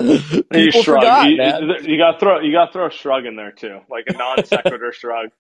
[0.53, 1.01] People shrug.
[1.01, 1.37] forgot, you.
[1.93, 4.93] You got throw you got throw a shrug in there too, like a non sequitur
[4.99, 5.31] shrug.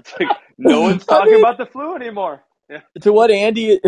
[0.00, 2.42] It's like no one's I talking mean- about the flu anymore.
[2.70, 2.80] Yeah.
[3.02, 3.80] to what Andy,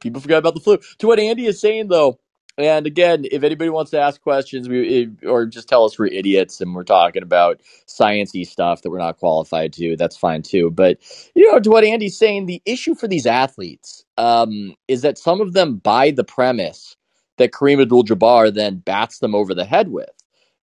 [0.00, 0.78] people forgot about the flu.
[0.98, 2.20] To what Andy is saying, though,
[2.56, 6.60] and again, if anybody wants to ask questions, we or just tell us we're idiots
[6.60, 10.70] and we're talking about sciency stuff that we're not qualified to, that's fine too.
[10.70, 10.98] But
[11.34, 15.40] you know, to what Andy's saying, the issue for these athletes um, is that some
[15.40, 16.96] of them buy the premise
[17.40, 20.10] that Kareem Abdul-Jabbar then bats them over the head with,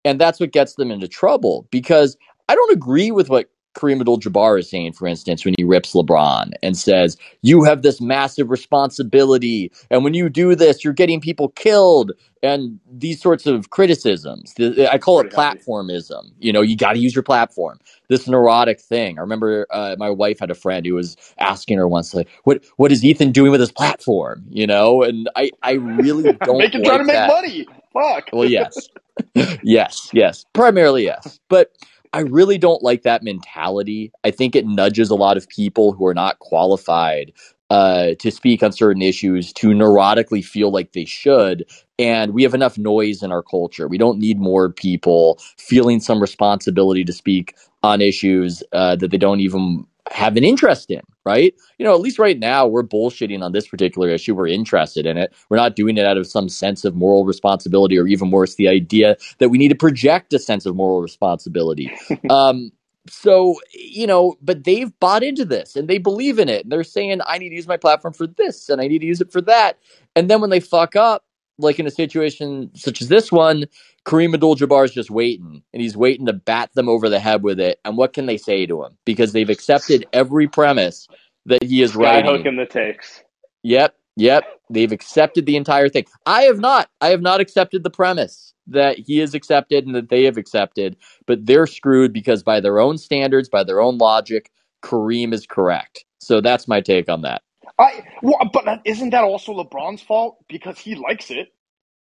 [0.03, 1.67] and that's what gets them into trouble.
[1.71, 2.17] Because
[2.49, 6.51] I don't agree with what Kareem Abdul-Jabbar is saying, for instance, when he rips LeBron
[6.62, 11.49] and says, "You have this massive responsibility, and when you do this, you're getting people
[11.49, 14.53] killed," and these sorts of criticisms.
[14.59, 16.31] I call it platformism.
[16.39, 17.79] You know, you got to use your platform.
[18.09, 19.17] This neurotic thing.
[19.17, 22.63] I remember uh, my wife had a friend who was asking her once, like, "What
[22.77, 26.81] what is Ethan doing with his platform?" You know, and I I really don't Making
[26.81, 27.27] like trying to make that.
[27.27, 27.65] money.
[27.93, 28.29] Fuck.
[28.33, 28.89] Well, yes.
[29.63, 30.45] yes, yes.
[30.53, 31.39] Primarily, yes.
[31.49, 31.71] But
[32.13, 34.12] I really don't like that mentality.
[34.23, 37.34] I think it nudges a lot of people who are not qualified
[37.71, 41.65] uh, to speak on certain issues to neurotically feel like they should.
[41.99, 43.88] And we have enough noise in our culture.
[43.88, 49.17] We don't need more people feeling some responsibility to speak on issues uh, that they
[49.17, 51.53] don't even have an interest in, right?
[51.77, 54.35] You know, at least right now, we're bullshitting on this particular issue.
[54.35, 55.33] We're interested in it.
[55.49, 58.67] We're not doing it out of some sense of moral responsibility or even worse, the
[58.67, 61.91] idea that we need to project a sense of moral responsibility.
[62.29, 62.71] um,
[63.07, 66.63] so, you know, but they've bought into this and they believe in it.
[66.63, 69.05] And they're saying, I need to use my platform for this and I need to
[69.05, 69.77] use it for that.
[70.15, 71.25] And then when they fuck up,
[71.57, 73.65] like in a situation such as this one,
[74.05, 77.43] Kareem Abdul Jabbar is just waiting and he's waiting to bat them over the head
[77.43, 77.79] with it.
[77.85, 78.97] And what can they say to him?
[79.05, 81.07] Because they've accepted every premise
[81.45, 82.25] that he is right.
[82.25, 83.23] hooking the takes.
[83.63, 84.43] Yep, yep.
[84.69, 86.05] They've accepted the entire thing.
[86.25, 86.89] I have not.
[87.01, 90.95] I have not accepted the premise that he has accepted and that they have accepted,
[91.25, 96.05] but they're screwed because by their own standards, by their own logic, Kareem is correct.
[96.19, 97.41] So that's my take on that.
[97.80, 101.49] I well, but isn't that also LeBron's fault because he likes it?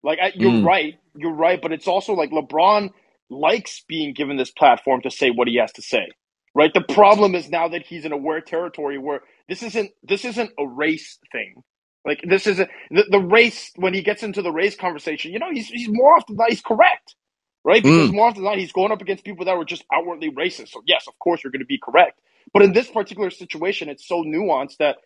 [0.05, 0.61] Like I, you're Mm.
[0.61, 2.91] right, you're right, but it's also like LeBron
[3.31, 6.09] likes being given this platform to say what he has to say.
[6.55, 6.75] Right?
[6.75, 10.53] The problem is now that he's in a aware territory where this isn't this isn't
[10.59, 11.63] a race thing.
[12.07, 15.53] Like this isn't the, the race when he gets into the race conversation, you know,
[15.53, 17.17] he's he's more often than not he's correct.
[17.65, 17.85] Right?
[17.85, 20.71] Because more often than not he's going up against people that were just outwardly racist.
[20.71, 22.21] So yes, of course you're gonna be correct.
[22.55, 24.97] But in this particular situation, it's so nuanced that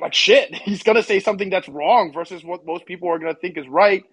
[0.00, 3.58] like shit, he's gonna say something that's wrong versus what most people are gonna think
[3.58, 4.04] is right.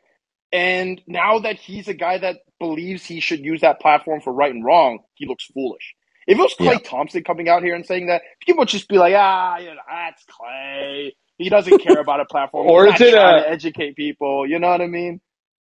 [0.51, 4.53] And now that he's a guy that believes he should use that platform for right
[4.53, 5.95] and wrong, he looks foolish.
[6.27, 6.79] If it was Clay Yeah.
[6.79, 9.81] Thompson coming out here and saying that, people would just be like, ah, you know,
[9.89, 11.15] that's Clay.
[11.37, 12.67] He doesn't care about a platform.
[12.69, 14.47] Or is it, trying uh, to educate people.
[14.47, 15.21] You know what I mean?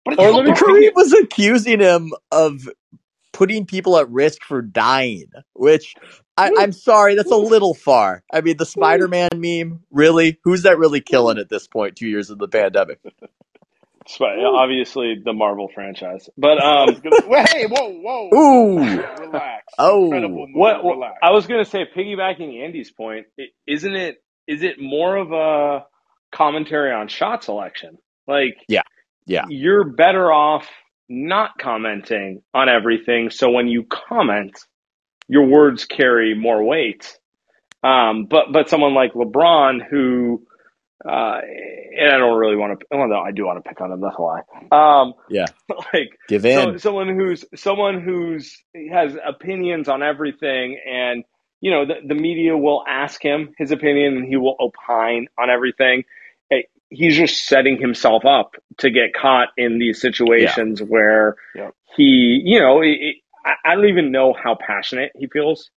[0.04, 0.52] But Or let me.
[0.52, 2.68] Kareem was accusing him of
[3.32, 5.96] putting people at risk for dying, which
[6.40, 8.22] I, I'm sorry, that's a little far.
[8.32, 10.38] I mean, the Spider Man meme, really?
[10.44, 13.00] Who's that really killing at this point, two years of the pandemic?
[14.20, 16.28] Obviously the Marvel franchise.
[16.36, 18.78] But um, hey, whoa, whoa, Ooh.
[18.78, 19.66] relax.
[19.78, 20.04] Oh.
[20.06, 20.56] Incredible move.
[20.56, 21.18] what, what relax.
[21.22, 24.22] I was gonna say, piggybacking Andy's point, is isn't it?
[24.46, 25.86] Is it more of a
[26.32, 27.98] commentary on shot selection?
[28.26, 28.82] Like, Yeah.
[29.26, 29.44] Yeah.
[29.48, 30.66] you're better off
[31.08, 33.30] not commenting on everything.
[33.30, 34.56] So when you comment,
[35.30, 37.16] your words carry more weight.
[37.82, 40.42] Um, but but someone like LeBron, who,
[41.08, 41.38] uh,
[41.98, 42.86] and I don't really want to.
[42.90, 44.00] Well, no, I do want to pick on him.
[44.00, 44.42] That's a lie.
[44.70, 45.46] Um, Yeah.
[45.94, 46.78] like Give so, in.
[46.78, 48.54] someone who's someone who's
[48.92, 51.24] has opinions on everything, and
[51.60, 55.48] you know the, the media will ask him his opinion, and he will opine on
[55.48, 56.04] everything.
[56.50, 61.70] Eh, He's just setting himself up to get caught in these situations where Yeah.
[61.96, 65.70] he, you know, it, it, I I don't even know how passionate he feels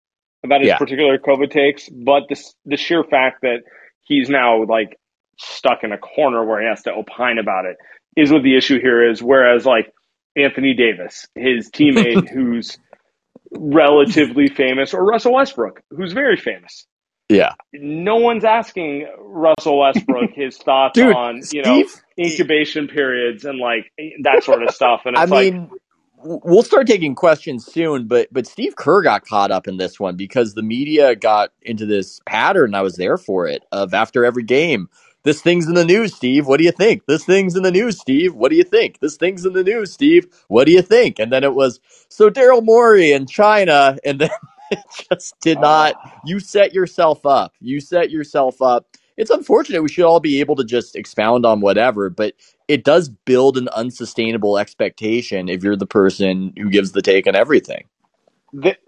[0.44, 0.78] about his Yeah.
[0.78, 3.64] particular COVID takes, but the the sheer fact that
[4.04, 4.98] he's now like
[5.40, 7.78] stuck in a corner where he has to opine about it
[8.16, 9.22] is what the issue here is.
[9.24, 9.92] Whereas like
[10.36, 12.78] Anthony Davis, his teammate who's
[13.52, 16.86] relatively famous, or Russell Westbrook, who's very famous.
[17.30, 17.54] Yeah.
[17.72, 21.84] No one's asking Russell Westbrook his thoughts Dude, on, you know,
[22.20, 23.92] incubation periods and like
[24.24, 25.02] that sort of stuff.
[25.06, 25.70] And I it's like, mean,
[26.26, 30.18] we'll start taking questions soon, but but Steve Kerr got caught up in this one
[30.18, 32.76] because the media got into this pattern.
[32.76, 34.90] I was there for it of after every game.
[35.24, 36.48] This thing's in the news, Steve.
[36.48, 37.06] What do you think?
[37.08, 38.36] This thing's in the news, Steve.
[38.36, 39.00] What do you think?
[39.02, 40.28] This thing's in the news, Steve.
[40.50, 41.20] What do you think?
[41.20, 44.32] And then it was so Daryl Morey in China, and then
[44.72, 44.80] it
[45.12, 45.98] just did not.
[46.04, 46.22] Ah.
[46.24, 47.54] You set yourself up.
[47.62, 48.88] You set yourself up.
[49.18, 49.82] It's unfortunate.
[49.82, 52.34] We should all be able to just expound on whatever, but
[52.68, 57.36] it does build an unsustainable expectation if you're the person who gives the take on
[57.36, 57.86] everything.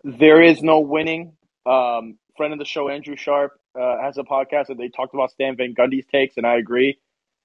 [0.04, 1.34] There is no winning.
[1.66, 5.32] Um, friend of the show, Andrew Sharp, uh, has a podcast and they talked about
[5.32, 7.00] Stan Van Gundy's takes, and I agree.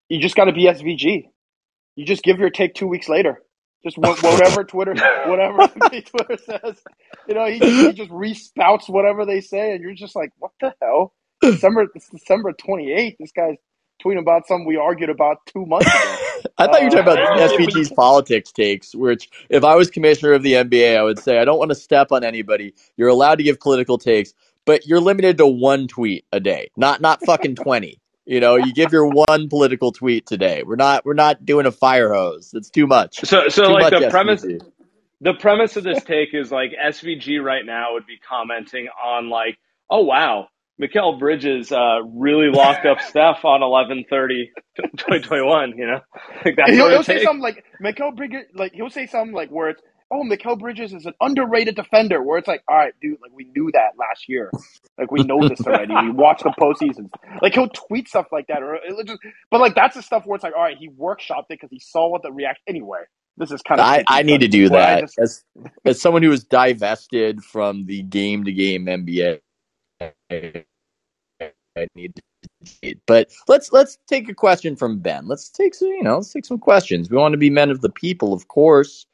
[0.08, 1.28] You just got to be SVG.
[1.96, 3.42] You just give your take two weeks later.
[3.82, 4.94] Just whatever Twitter,
[5.26, 6.76] whatever Twitter says,
[7.26, 10.52] you know, he just, he just respouts whatever they say, and you're just like, what
[10.60, 11.14] the hell?
[11.40, 13.16] December, it's December 28th.
[13.18, 13.57] This guy's
[14.05, 16.16] tweeting about something we argued about two months ago.
[16.59, 20.33] I thought you were talking about uh, SVG's politics takes, which if I was commissioner
[20.33, 22.74] of the NBA, I would say I don't want to step on anybody.
[22.96, 24.33] You're allowed to give political takes,
[24.64, 28.00] but you're limited to one tweet a day, not not fucking twenty.
[28.24, 30.62] You know, you give your one political tweet today.
[30.64, 32.53] We're not we're not doing a fire hose.
[32.55, 33.20] It's too much.
[33.24, 34.11] So so too like the SVG.
[34.11, 34.46] premise
[35.20, 39.59] the premise of this take is like SVG right now would be commenting on like,
[39.90, 40.48] oh wow,
[40.80, 44.04] Mikal Bridges uh, really locked up Steph on 11-30,
[44.76, 46.00] 2021, You know,
[46.44, 49.82] like he'll, he'll say something like Mikal Bridges, like he'll say something like where it's
[50.10, 52.22] oh, Mikal Bridges is an underrated defender.
[52.22, 54.50] Where it's like, all right, dude, like we knew that last year.
[54.98, 55.94] Like we know this already.
[55.94, 57.10] we watched the postseason.
[57.40, 60.44] Like he'll tweet stuff like that, or just, but like that's the stuff where it's
[60.44, 62.60] like, all right, he workshopped it because he saw what the react.
[62.66, 63.00] Anyway,
[63.36, 63.86] this is kind of.
[63.86, 65.44] I, I need to do that just, as
[65.84, 69.40] as someone who was divested from the game to game NBA.
[71.76, 72.22] I need to
[73.06, 75.26] but let's let's take a question from Ben.
[75.26, 77.11] Let's take some, you know, let's take some questions.
[77.11, 79.06] We want to be men of the people, of course.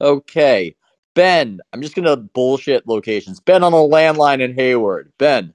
[0.00, 0.74] Okay.
[1.14, 3.40] Ben, I'm just going to bullshit locations.
[3.40, 5.12] Ben on a landline in Hayward.
[5.18, 5.54] Ben.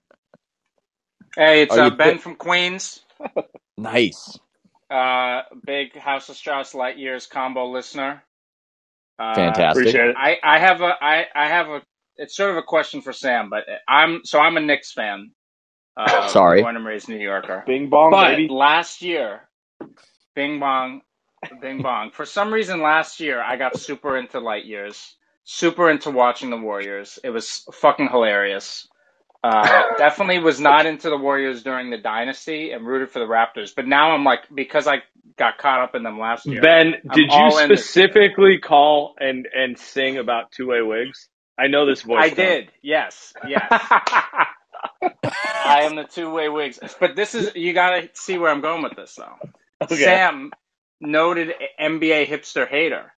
[1.36, 3.02] Hey, it's uh, Ben from Queens.
[3.78, 4.40] nice.
[4.90, 8.24] Uh, big House of Strauss Light Years combo listener.
[9.20, 9.96] Uh, Fantastic.
[10.18, 11.82] I, I have a I, I have a
[12.16, 15.32] it's sort of a question for Sam, but I'm so I'm a Knicks fan.
[15.98, 17.64] Uh, Sorry, born and raised New Yorker.
[17.66, 18.48] Bing bong, but baby.
[18.50, 19.42] last year,
[20.36, 21.02] Bing bong.
[21.62, 22.12] Bing bong.
[22.12, 26.58] For some reason, last year I got super into light years, super into watching the
[26.58, 27.20] Warriors.
[27.24, 28.88] It was fucking hilarious.
[29.44, 33.74] Uh, definitely was not into the Warriors during the dynasty and rooted for the Raptors.
[33.76, 34.98] But now I'm like, because I
[35.38, 36.62] got caught up in them last year.
[36.62, 41.30] Ben, I'm did you specifically call and, and sing about two way wigs?
[41.58, 42.20] I know this voice.
[42.22, 42.72] I did.
[42.82, 43.34] Yes.
[43.48, 43.70] Yes.
[45.02, 46.80] I am the two way wigs.
[47.00, 49.50] But this is, you got to see where I'm going with this though.
[49.82, 49.96] Okay.
[49.96, 50.52] Sam
[51.00, 53.14] noted NBA hipster hater.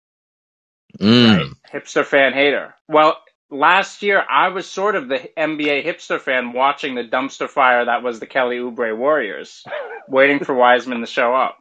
[0.99, 1.37] Mm.
[1.37, 1.47] Right?
[1.73, 2.75] Hipster fan hater.
[2.89, 3.17] Well,
[3.51, 8.03] last year I was sort of the NBA hipster fan watching the dumpster fire that
[8.03, 9.65] was the Kelly Oubre Warriors,
[10.09, 11.59] waiting for Wiseman to show up.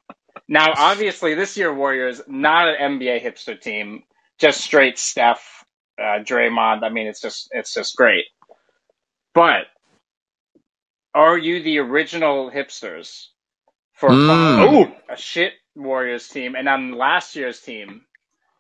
[0.48, 4.04] Now, obviously, this year Warriors not an NBA hipster team,
[4.40, 5.64] just straight Steph,
[6.00, 6.84] uh, Draymond.
[6.84, 8.26] I mean, it's just it's just great.
[9.34, 9.68] But
[11.14, 13.28] are you the original hipsters
[13.94, 14.94] for mm.
[15.10, 18.02] a shit Warriors team and on last year's team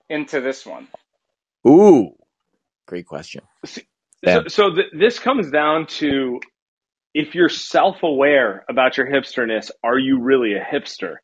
[0.09, 0.87] into this one?
[1.67, 2.11] Ooh,
[2.87, 3.41] great question.
[3.65, 6.39] So, so th- this comes down to
[7.13, 11.15] if you're self aware about your hipsterness, are you really a hipster?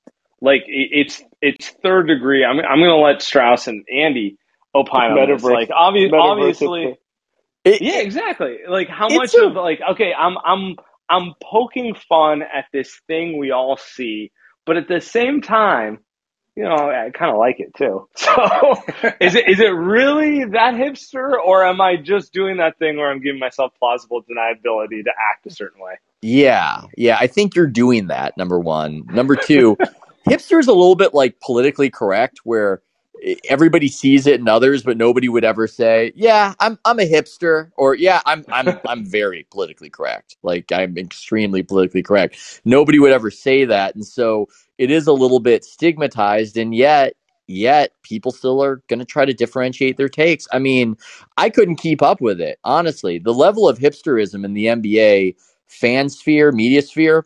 [0.42, 2.44] Like it's it's third degree.
[2.44, 4.38] I'm I'm going to let Strauss and Andy
[4.76, 5.44] opine on this.
[5.44, 6.98] Like obvi- obviously,
[7.64, 8.60] it, yeah, exactly.
[8.68, 10.76] Like how much a, of like okay, I'm I'm
[11.10, 14.32] I'm poking fun at this thing we all see
[14.66, 16.00] but at the same time,
[16.56, 18.08] you know, I kind of like it too.
[18.18, 18.76] So
[19.22, 23.10] is it is it really that hipster, or am I just doing that thing where
[23.10, 25.94] I'm giving myself plausible deniability to act a certain way?
[26.22, 28.36] Yeah, yeah, I think you're doing that.
[28.36, 29.78] Number one, number two,
[30.28, 32.82] hipster is a little bit like politically correct, where
[33.50, 37.72] everybody sees it in others, but nobody would ever say, "Yeah, I'm I'm a hipster,"
[37.78, 42.62] or "Yeah, I'm I'm I'm very politically correct." Like I'm extremely politically correct.
[42.66, 47.16] Nobody would ever say that, and so it is a little bit stigmatized, and yet
[47.48, 50.48] yet people still are going to try to differentiate their takes.
[50.52, 50.98] I mean,
[51.38, 53.20] I couldn't keep up with it honestly.
[53.20, 55.36] The level of hipsterism in the NBA
[55.68, 57.26] fan sphere, media sphere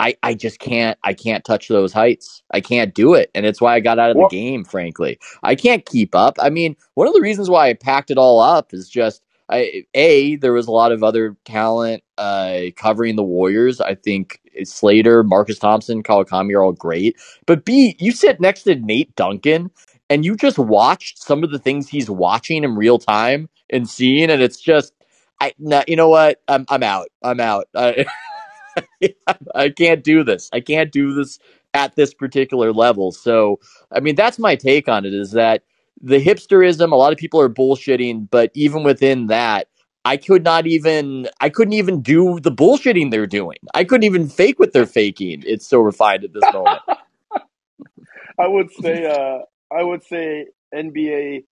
[0.00, 2.42] I, I just can't I can't touch those heights.
[2.52, 3.30] I can't do it.
[3.34, 5.18] And it's why I got out of the game, frankly.
[5.42, 6.38] I can't keep up.
[6.40, 9.84] I mean, one of the reasons why I packed it all up is just I,
[9.94, 13.80] a there was a lot of other talent uh, covering the Warriors.
[13.80, 17.16] I think Slater, Marcus Thompson, Kawakami are all great.
[17.46, 19.70] But B, you sit next to Nate Duncan
[20.08, 24.30] and you just watched some of the things he's watching in real time and seeing,
[24.30, 24.94] and it's just
[25.42, 25.52] I,
[25.86, 26.40] you know what?
[26.48, 27.08] I'm I'm out.
[27.22, 27.66] I'm out.
[27.74, 28.06] I
[29.68, 30.48] can't do this.
[30.52, 31.38] I can't do this
[31.74, 33.12] at this particular level.
[33.12, 33.60] So,
[33.92, 35.62] I mean, that's my take on it is that
[36.02, 39.68] the hipsterism, a lot of people are bullshitting, but even within that,
[40.04, 43.58] I could not even I couldn't even do the bullshitting they're doing.
[43.74, 45.42] I couldn't even fake what they're faking.
[45.46, 46.80] It's so refined at this moment.
[48.38, 49.40] I would say uh
[49.74, 51.44] I would say NBA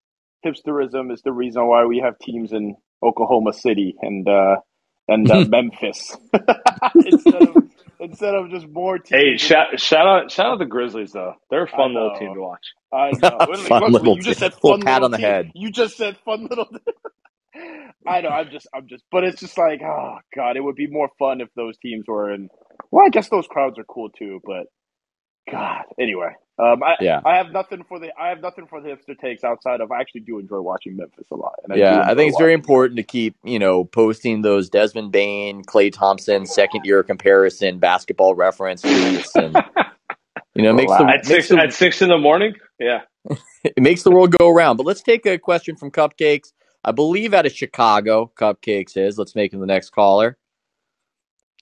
[0.45, 4.57] hipsterism is the reason why we have teams in Oklahoma City and uh
[5.09, 6.15] and uh, Memphis
[7.05, 7.57] instead of
[7.99, 9.21] instead of just more teams.
[9.21, 11.33] Hey, shout, shout out shout out the Grizzlies though.
[11.49, 12.65] They're a fun little team to watch.
[12.93, 13.39] I know.
[13.67, 15.25] fun little you just said fun pat little on the team.
[15.25, 15.51] head.
[15.55, 16.67] You just said fun little.
[18.07, 18.29] I know.
[18.29, 18.67] I'm just.
[18.73, 19.03] I'm just.
[19.11, 22.33] But it's just like, oh god, it would be more fun if those teams were
[22.33, 22.49] in.
[22.91, 24.67] Well, I guess those crowds are cool too, but
[25.51, 25.83] God.
[25.99, 26.29] Anyway,
[26.59, 27.21] um, I, Yeah.
[27.23, 28.11] I have nothing for the.
[28.19, 29.91] I have nothing for the hipster takes outside of.
[29.91, 31.53] I actually do enjoy watching Memphis a lot.
[31.63, 35.63] And yeah, I think it's very important to keep, you know, posting those Desmond Bane,
[35.63, 39.55] Klay Thompson second year comparison basketball reference tweets and
[40.55, 42.53] you know, makes the, at makes six the at six in the morning.
[42.77, 43.01] Yeah,
[43.63, 44.75] it makes the world go around.
[44.75, 46.51] But let's take a question from Cupcakes.
[46.83, 49.17] I believe out of Chicago, Cupcakes is.
[49.17, 50.37] Let's make him the next caller.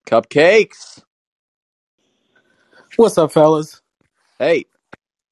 [0.08, 1.04] Cupcakes.
[2.96, 3.82] What's up, fellas?
[4.40, 4.66] Hey.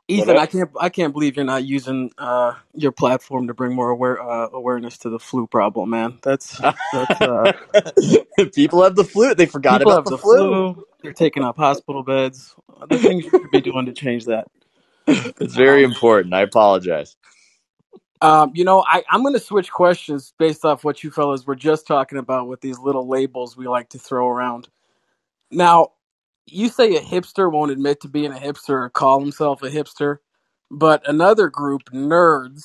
[0.08, 0.38] Ethan.
[0.38, 4.22] I can't I can't believe you're not using uh, your platform to bring more aware,
[4.22, 6.20] uh, awareness to the flu problem, man.
[6.24, 7.54] That's that's uh,
[8.54, 9.36] People have the flu.
[9.36, 10.58] They forgot people about have the, the flu.
[10.58, 10.86] flu.
[11.04, 12.56] They're taking up hospital beds.
[12.90, 14.48] The things you should be doing to change that.
[15.40, 16.34] It's very Um, important.
[16.34, 17.18] I apologize.
[18.22, 21.56] Um, you know, I, I'm going to switch questions based off what you fellas were
[21.56, 24.70] just talking about with these little labels we like to throw around.
[25.52, 25.90] Now,
[26.48, 30.18] you say a hipster won't admit to being a hipster or call himself a hipster,
[30.72, 32.64] but another group, nerds,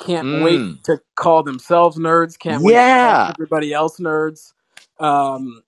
[0.00, 0.42] can't Mm.
[0.42, 3.00] wait to call themselves nerds, can't wait to Yeah.
[3.00, 4.52] call everybody else nerds.
[5.00, 5.62] Um,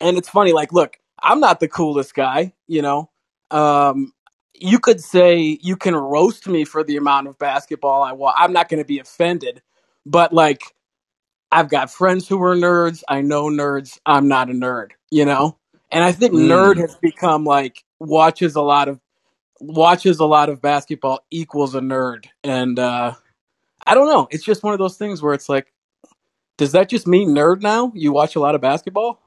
[0.00, 3.10] and it's funny, like, look, I'm not the coolest guy, you know.
[3.50, 4.12] Um,
[4.54, 8.36] you could say you can roast me for the amount of basketball I want.
[8.38, 9.62] I'm not going to be offended,
[10.06, 10.62] but like,
[11.52, 13.02] I've got friends who are nerds.
[13.08, 13.98] I know nerds.
[14.06, 15.58] I'm not a nerd, you know.
[15.92, 16.34] And I think Mm.
[16.34, 19.00] nerd has become like watches a lot of
[19.60, 23.14] watches a lot of basketball equals a nerd, and uh,
[23.86, 24.28] I don't know.
[24.30, 25.72] It's just one of those things where it's like,
[26.58, 27.92] does that just mean nerd now?
[27.94, 29.20] You watch a lot of basketball?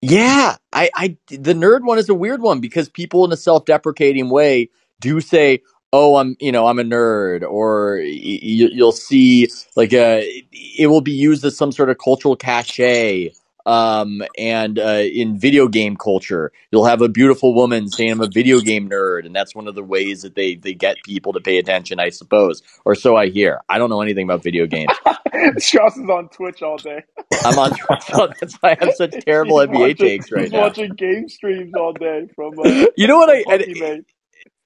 [0.00, 4.30] Yeah, I, I, the nerd one is a weird one because people in a self-deprecating
[4.30, 4.70] way
[5.00, 8.04] do say, "Oh, I'm, you know, I'm a nerd," or y-
[8.42, 10.22] y- you'll see like a,
[10.52, 13.30] it will be used as some sort of cultural cachet.
[13.66, 18.28] Um, and uh, in video game culture, you'll have a beautiful woman saying, "I'm a
[18.28, 21.40] video game nerd," and that's one of the ways that they they get people to
[21.40, 23.60] pay attention, I suppose, or so I hear.
[23.68, 24.92] I don't know anything about video games.
[25.58, 27.02] Strauss is on Twitch all day.
[27.44, 28.34] I'm on Twitch.
[28.40, 30.60] That's why I have such terrible He's NBA watching- takes right he's now.
[30.60, 32.58] watching game streams all day from.
[32.58, 34.04] Uh, You know what I from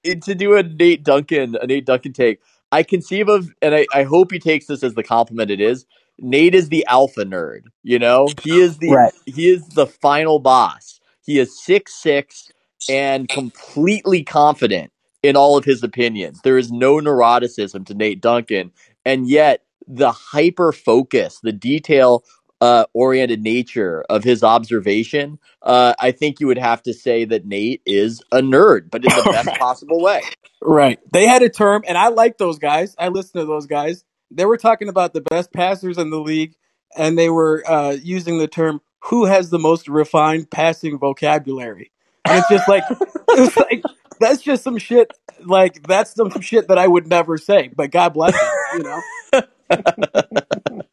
[0.04, 2.40] and- to do a Nate Duncan a Nate Duncan take.
[2.70, 5.86] I conceive of and I, I hope he takes this as the compliment it is.
[6.18, 7.62] Nate is the alpha nerd.
[7.82, 9.12] You know, he is the Right.
[9.26, 11.00] he is the final boss.
[11.24, 12.50] He is six six
[12.88, 14.92] and completely confident
[15.22, 16.40] in all of his opinions.
[16.42, 18.72] There is no neuroticism to Nate Duncan,
[19.04, 22.24] and yet the hyper focus, the detail
[22.60, 27.46] uh, oriented nature of his observation, uh, I think you would have to say that
[27.46, 30.22] Nate is a nerd, but in the best possible way.
[30.62, 30.98] Right.
[31.12, 32.94] They had a term, and I like those guys.
[32.98, 34.04] I listen to those guys.
[34.34, 36.54] They were talking about the best passers in the league,
[36.96, 41.90] and they were uh, using the term "who has the most refined passing vocabulary."
[42.24, 42.84] And it's just like,
[43.30, 43.82] it's like
[44.20, 45.12] that's just some shit.
[45.44, 47.70] Like that's some shit that I would never say.
[47.74, 49.00] But God bless them, you know.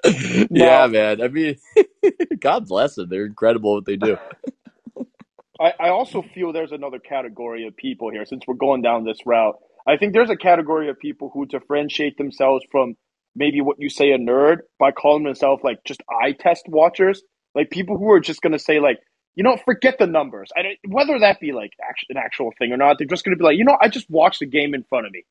[0.52, 1.22] yeah, man.
[1.22, 1.58] I mean,
[2.39, 3.10] God bless them.
[3.10, 4.18] They're incredible what they do.
[5.60, 9.20] I, I also feel there's another category of people here since we're going down this
[9.26, 9.60] route.
[9.88, 12.96] I think there's a category of people who differentiate themselves from
[13.36, 17.22] maybe what you say a nerd by calling themselves like just eye test watchers,
[17.56, 19.00] like people who are just going to say like,
[19.36, 20.50] you know, forget the numbers.
[20.58, 23.36] I don't, whether that be like act- an actual thing or not, they're just going
[23.36, 25.24] to be like, you know, I just watched the game in front of me.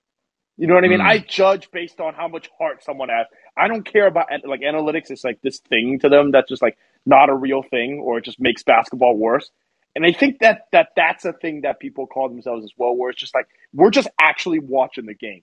[0.57, 1.01] You know what I mean?
[1.01, 1.09] Mm.
[1.09, 3.27] I judge based on how much heart someone has.
[3.57, 5.11] I don't care about like analytics.
[5.11, 6.77] It's like this thing to them that's just like
[7.07, 9.51] not a real thing, or it just makes basketball worse.
[9.97, 13.11] And I think that that that's a thing that people call themselves as well, where
[13.11, 15.43] it's just like we're just actually watching the game,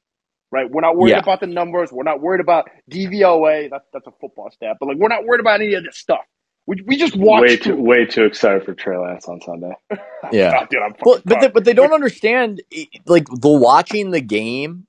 [0.52, 0.70] right?
[0.70, 1.20] We're not worried Yeah.
[1.20, 1.92] about the numbers.
[1.92, 3.70] We're not worried about DVOA.
[3.70, 6.22] That's that's a football stat, but like we're not worried about any of this stuff.
[6.68, 7.42] We, we just watch.
[7.42, 9.74] way too way too excited for Trey Lance on Sunday.
[10.32, 10.52] Yeah.
[10.52, 12.62] God, dude, I'm Well, but they, but they don't understand
[13.06, 14.88] like the watching the game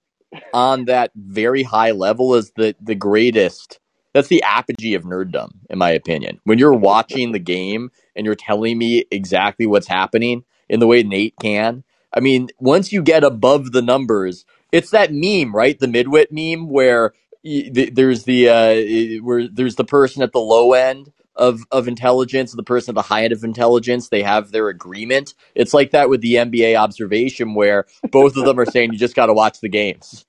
[0.52, 3.80] on that very high level is the the greatest.
[4.14, 6.40] That's the apogee of nerddom, in my opinion.
[6.44, 11.02] When you're watching the game and you're telling me exactly what's happening in the way
[11.02, 15.78] Nate can, I mean, once you get above the numbers, it's that meme, right?
[15.78, 17.14] The midwit meme where
[17.44, 22.62] there's the uh, where there's the person at the low end of of intelligence, the
[22.62, 24.08] person at the high end of intelligence.
[24.08, 25.34] They have their agreement.
[25.54, 29.16] It's like that with the NBA observation, where both of them are saying you just
[29.16, 30.26] got to watch the games.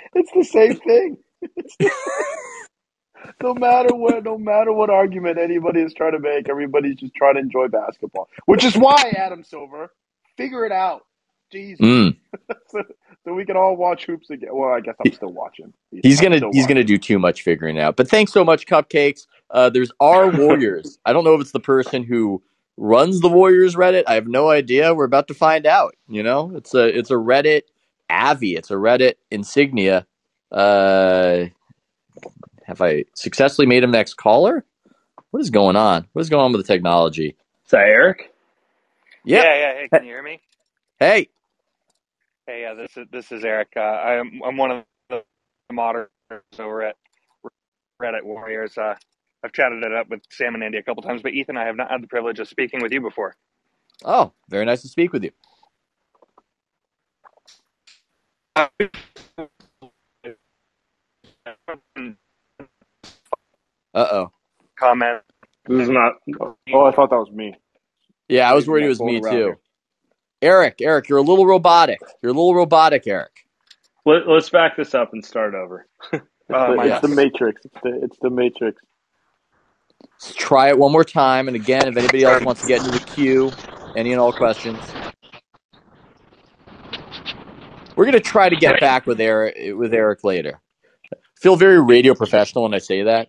[0.14, 1.18] it's the same thing.
[3.42, 7.34] no matter what, no matter what argument anybody is trying to make, everybody's just trying
[7.34, 8.28] to enjoy basketball.
[8.46, 9.92] Which is why Adam Silver,
[10.36, 11.02] figure it out.
[11.50, 11.84] Jesus.
[11.84, 12.16] Mm.
[12.68, 12.82] so,
[13.24, 14.50] so, we can all watch hoops again.
[14.52, 15.72] Well, I guess I'm still watching.
[15.90, 16.66] He's, he's gonna he's watching.
[16.66, 17.96] gonna do too much figuring out.
[17.96, 19.26] But thanks so much, Cupcakes.
[19.50, 20.98] Uh, there's our Warriors.
[21.04, 22.42] I don't know if it's the person who
[22.76, 24.04] runs the Warriors Reddit.
[24.06, 24.94] I have no idea.
[24.94, 25.94] We're about to find out.
[26.08, 27.62] You know, it's a it's a Reddit
[28.10, 28.54] Avi.
[28.54, 30.06] It's a Reddit insignia.
[30.50, 31.46] Uh,
[32.64, 34.64] have I successfully made him next caller?
[35.30, 36.06] What is going on?
[36.12, 37.36] What is going on with the technology?
[37.64, 38.32] Is that Eric?
[39.24, 39.44] Yep.
[39.44, 39.72] Yeah, yeah.
[39.74, 40.40] Hey, can you hear me?
[40.98, 41.28] Hey.
[42.48, 43.70] Hey, uh, this is this is Eric.
[43.76, 45.24] Uh, I'm I'm one of the
[45.72, 46.10] moderators
[46.60, 46.96] over at
[48.02, 48.78] Reddit Warriors.
[48.78, 48.96] Uh,
[49.44, 51.76] I've chatted it up with Sam and Andy a couple times, but Ethan, I have
[51.76, 53.36] not had the privilege of speaking with you before.
[54.04, 55.32] Oh, very nice to speak with you.
[63.94, 64.32] Uh, oh.
[64.78, 65.22] Comment.
[65.68, 66.14] This is not.
[66.72, 67.54] Oh, I thought that was me.
[68.28, 69.44] Yeah, I was worried it was me too.
[69.44, 69.67] Here.
[70.40, 72.00] Eric, Eric, you're a little robotic.
[72.22, 73.46] You're a little robotic, Eric.
[74.06, 75.86] Let, us back this up and start over.
[76.12, 76.18] uh,
[76.48, 77.02] the, yes.
[77.02, 77.64] It's the Matrix.
[77.64, 78.80] It's the, it's the Matrix.
[80.02, 81.48] Let's try it one more time.
[81.48, 83.52] And again, if anybody else wants to get into the queue,
[83.96, 84.78] any and all questions,
[87.96, 90.60] we're gonna try to get back with Eric with Eric later.
[91.12, 93.28] I feel very radio professional when I say that.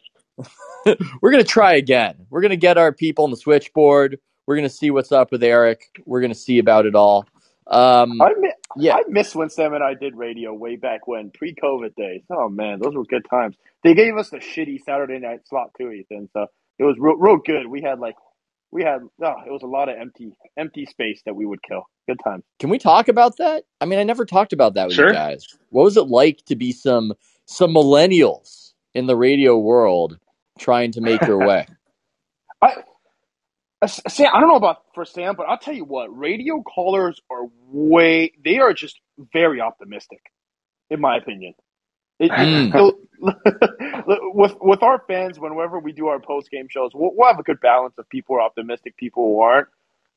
[1.21, 2.15] we're going to try again.
[2.29, 4.19] We're going to get our people on the switchboard.
[4.49, 6.01] We're going to see what's up with Eric.
[6.07, 7.27] We're going to see about it all.
[7.67, 8.95] Um, I, miss, yeah.
[8.95, 12.23] I miss when Sam and I did radio way back when, pre COVID days.
[12.31, 13.55] Oh, man, those were good times.
[13.83, 16.29] They gave us the shitty Saturday night slot, too, Ethan.
[16.33, 16.47] So
[16.79, 17.67] it was real, real good.
[17.67, 18.15] We had like,
[18.71, 21.83] we had, oh, it was a lot of empty, empty space that we would kill.
[22.07, 22.43] Good times.
[22.57, 23.65] Can we talk about that?
[23.79, 25.09] I mean, I never talked about that with sure.
[25.09, 25.45] you guys.
[25.69, 27.13] What was it like to be some,
[27.45, 30.17] some millennials in the radio world
[30.57, 31.67] trying to make your way?
[32.63, 32.77] I
[33.87, 37.45] Sam, I don't know about for Sam, but I'll tell you what, radio callers are
[37.71, 38.99] way they are just
[39.31, 40.19] very optimistic,
[40.89, 41.53] in my opinion.
[42.19, 42.93] It, mm.
[44.33, 47.43] with with our fans, whenever we do our post game shows, we'll, we'll, have a
[47.43, 49.69] good balance of people who are optimistic, people who aren't.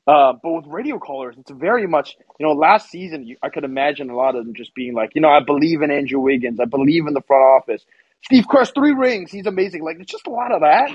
[0.09, 2.53] Uh, but with radio callers, it's very much you know.
[2.53, 5.29] Last season, you, I could imagine a lot of them just being like, you know,
[5.29, 7.85] I believe in Andrew Wiggins, I believe in the front office.
[8.25, 9.31] Steve Kerr, three rings.
[9.31, 9.85] He's amazing.
[9.85, 10.91] Like, it's just a lot of that.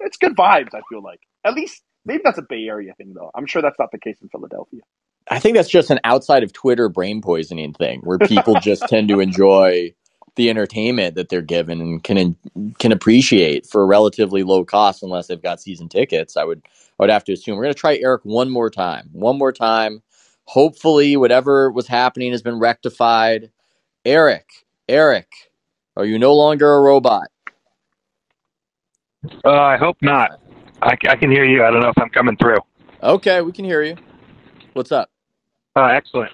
[0.00, 1.20] It's good vibes, I feel like.
[1.44, 3.30] At least, maybe that's a Bay Area thing, though.
[3.34, 4.80] I'm sure that's not the case in Philadelphia.
[5.28, 9.08] I think that's just an outside of Twitter brain poisoning thing where people just tend
[9.08, 9.94] to enjoy
[10.36, 12.36] the entertainment that they're given and can
[12.78, 16.36] can appreciate for a relatively low cost unless they've got season tickets.
[16.36, 17.56] I would I would have to assume.
[17.56, 19.08] We're going to try Eric one more time.
[19.12, 20.02] One more time.
[20.44, 23.50] Hopefully whatever was happening has been rectified.
[24.04, 24.48] Eric,
[24.88, 25.28] Eric,
[25.96, 27.28] are you no longer a robot?
[29.44, 30.41] Uh, I hope not.
[30.82, 31.64] I, I, can hear you.
[31.64, 32.58] I don't know if I'm coming through.
[33.02, 33.96] Okay, we can hear you.
[34.72, 35.10] What's up?
[35.76, 36.32] Uh, excellent.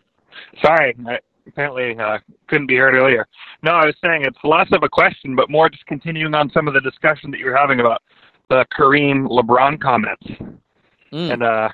[0.62, 2.18] Sorry, I apparently uh,
[2.48, 3.26] couldn't be heard earlier.
[3.62, 6.66] No, I was saying it's less of a question, but more just continuing on some
[6.66, 8.02] of the discussion that you were having about
[8.48, 10.26] the Kareem LeBron comments.
[11.12, 11.32] Mm.
[11.32, 11.68] And uh,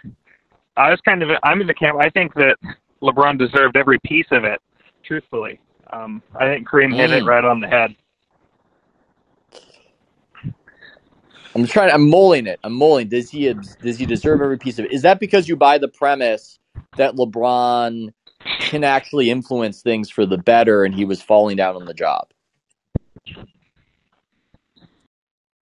[0.76, 1.98] I was kind of, I'm in the camp.
[2.00, 2.56] I think that
[3.02, 4.60] LeBron deserved every piece of it,
[5.04, 5.60] truthfully.
[5.92, 7.26] Um, I think Kareem hit it mm.
[7.26, 7.94] right on the head.
[11.54, 11.90] I'm trying.
[11.92, 12.58] I'm mulling it.
[12.64, 13.08] I'm mulling.
[13.08, 13.52] Does he?
[13.52, 14.92] Does he deserve every piece of it?
[14.92, 16.58] Is that because you buy the premise
[16.96, 18.12] that LeBron
[18.60, 22.28] can actually influence things for the better, and he was falling down on the job?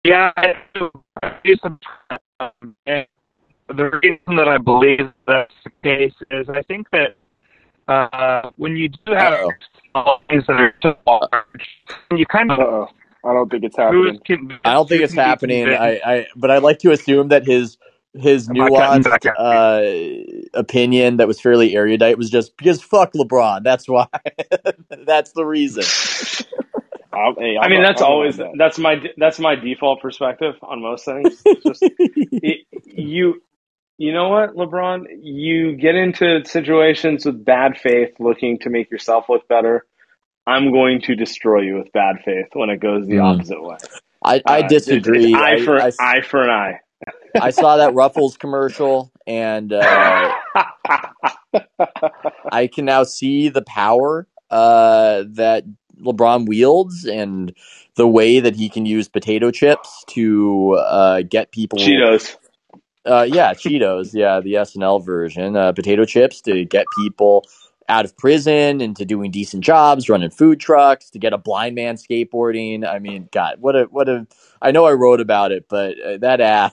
[0.04, 0.90] Yeah, I do.
[2.40, 2.76] Um,
[3.68, 7.16] the reason that I believe that's the case is I think that
[7.88, 9.48] uh, when you do have
[10.28, 11.68] things that are too large,
[12.10, 12.58] you kind of.
[12.58, 12.88] Uh-oh.
[13.24, 14.20] I don't think it's happening.
[14.64, 15.68] I don't think it's happening.
[15.68, 17.78] I, I, but I'd like to assume that his
[18.14, 23.64] his nuanced uh, opinion that was fairly erudite was just because fuck LeBron.
[23.64, 24.06] That's why.
[25.06, 25.84] that's the reason.
[27.14, 28.52] I'll, hey, i mean, that's always that.
[28.58, 31.42] that's my that's my default perspective on most things.
[31.64, 33.40] Just, it, you
[33.98, 35.04] you know what, LeBron?
[35.22, 39.86] You get into situations with bad faith looking to make yourself look better.
[40.46, 43.24] I'm going to destroy you with bad faith when it goes the mm.
[43.24, 43.76] opposite way.
[44.24, 45.32] I, I uh, disagree.
[45.32, 46.80] It's, eye for I, I, eye for an eye.
[47.40, 49.82] I saw that Ruffles commercial, and uh,
[52.52, 55.64] I can now see the power uh, that
[56.00, 57.54] LeBron wields and
[57.96, 62.36] the way that he can use potato chips to uh, get people Cheetos.
[63.04, 64.14] Uh, yeah, Cheetos.
[64.14, 65.56] Yeah, the SNL version.
[65.56, 67.44] Uh, potato chips to get people
[67.88, 71.96] out of prison into doing decent jobs, running food trucks, to get a blind man
[71.96, 72.86] skateboarding.
[72.86, 74.26] I mean, God, what a what a.
[74.62, 76.72] I know I wrote about it, but uh, that ad.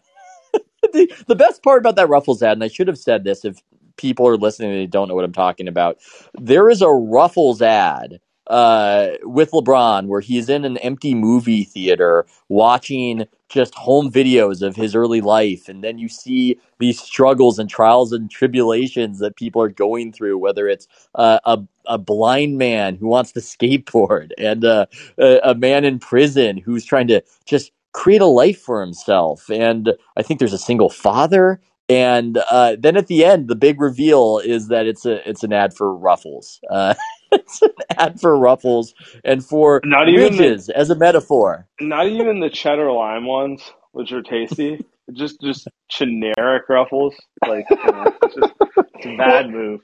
[0.93, 3.62] the, the best part about that Ruffles ad, and I should have said this if
[3.97, 5.99] people are listening and they don't know what I'm talking about.
[6.39, 12.26] There is a Ruffles ad uh, with LeBron where he's in an empty movie theater
[12.49, 15.68] watching just home videos of his early life.
[15.68, 20.38] And then you see these struggles and trials and tribulations that people are going through
[20.38, 24.86] whether it's uh, a a blind man who wants to skateboard and uh,
[25.18, 29.49] a, a man in prison who's trying to just create a life for himself.
[29.49, 31.60] And i think there's a single father.
[31.89, 35.54] And uh, then at the end the big reveal is that it's a it's an
[35.54, 36.60] ad for ruffles.
[36.70, 36.93] Uh,
[37.32, 42.07] it's an ad for ruffles and for Not even the- ridges as a metaphor Not
[42.07, 43.61] even the cheddar lime ones,
[43.93, 44.86] which are tasty.
[45.13, 47.15] just just generic ruffles.
[47.47, 48.53] Like you know, it's just
[48.95, 49.82] it's a bad move.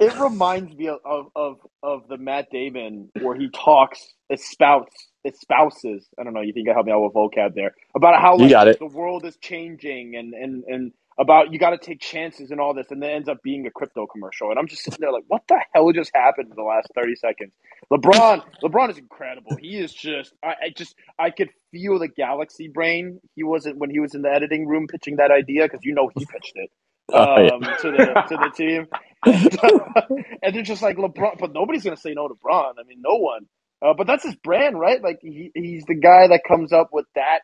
[0.00, 4.00] It reminds me of, of, of, of the Matt Damon where he talks,
[4.30, 4.94] espouts,
[5.26, 6.06] espouses.
[6.20, 6.40] I don't know.
[6.40, 8.78] You think I help me out with vocab there about how You like, got it.
[8.78, 12.74] the world is changing and and and about you got to take chances and all
[12.74, 14.50] this, and then it ends up being a crypto commercial.
[14.50, 17.16] And I'm just sitting there like, what the hell just happened in the last thirty
[17.16, 17.52] seconds?
[17.92, 19.56] LeBron, LeBron is incredible.
[19.60, 23.20] He is just, I, I just, I could feel the galaxy brain.
[23.36, 26.10] He wasn't when he was in the editing room pitching that idea because you know
[26.14, 26.70] he pitched it
[27.12, 27.50] Oh, yeah.
[27.52, 28.86] um, to the to the team,
[29.26, 29.58] and,
[30.42, 32.74] and they're just like LeBron, but nobody's gonna say no to LeBron.
[32.80, 33.46] I mean, no one.
[33.82, 35.02] Uh, but that's his brand, right?
[35.02, 37.40] Like he, he's the guy that comes up with that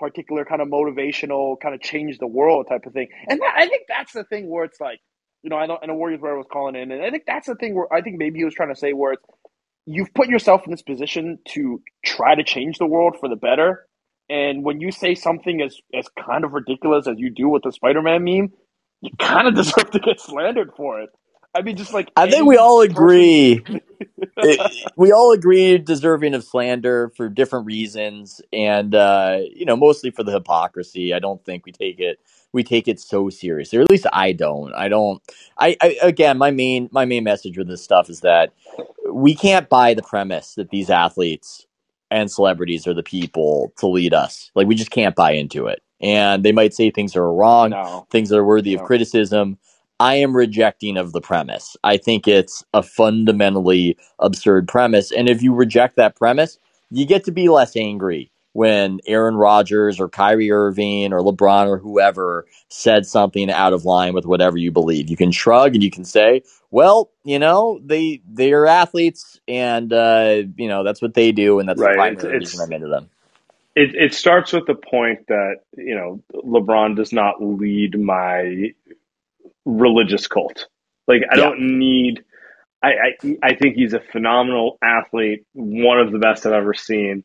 [0.00, 3.08] particular kind of motivational, kind of change the world type of thing.
[3.28, 5.00] And that, I think that's the thing where it's like,
[5.44, 7.48] you know, I know, I know Warriors I was calling in, and I think that's
[7.48, 9.24] the thing where I think maybe he was trying to say where it's
[9.86, 13.86] you've put yourself in this position to try to change the world for the better.
[14.30, 17.72] And when you say something as as kind of ridiculous as you do with the
[17.72, 18.52] Spider Man meme,
[19.02, 21.10] you kind of deserve to get slandered for it.
[21.54, 23.64] I mean, just like I think we all agree.
[24.42, 24.60] It-
[24.96, 30.22] we all agree deserving of slander for different reasons, and uh, you know, mostly for
[30.24, 31.14] the hypocrisy.
[31.14, 32.20] I don't think we take it
[32.52, 34.72] we take it so seriously, or at least I don't.
[34.74, 35.22] I don't.
[35.58, 38.52] I, I again, my main my main message with this stuff is that
[39.12, 41.66] we can't buy the premise that these athletes
[42.10, 44.50] and celebrities are the people to lead us.
[44.54, 47.70] Like we just can't buy into it, and they might say things that are wrong
[47.70, 48.06] No.
[48.10, 49.58] things that are worthy of criticism.
[50.00, 51.76] I am rejecting of the premise.
[51.84, 55.12] I think it's a fundamentally absurd premise.
[55.12, 56.58] And if you reject that premise,
[56.90, 61.78] you get to be less angry when Aaron Rodgers or Kyrie Irving or LeBron or
[61.78, 65.10] whoever said something out of line with whatever you believe.
[65.10, 66.42] You can shrug and you can say,
[66.72, 71.60] well, you know, they they are athletes and uh, you know, that's what they do
[71.60, 71.92] and that's Right.
[71.92, 73.10] the primary It's- reason I'm into them.
[73.76, 78.74] It it starts with the point that you know LeBron does not lead my
[79.66, 80.68] religious cult.
[81.08, 81.38] Like I Yeah.
[81.38, 82.24] don't need.
[82.82, 87.24] I, I I think he's a phenomenal athlete, one of the best I've ever seen.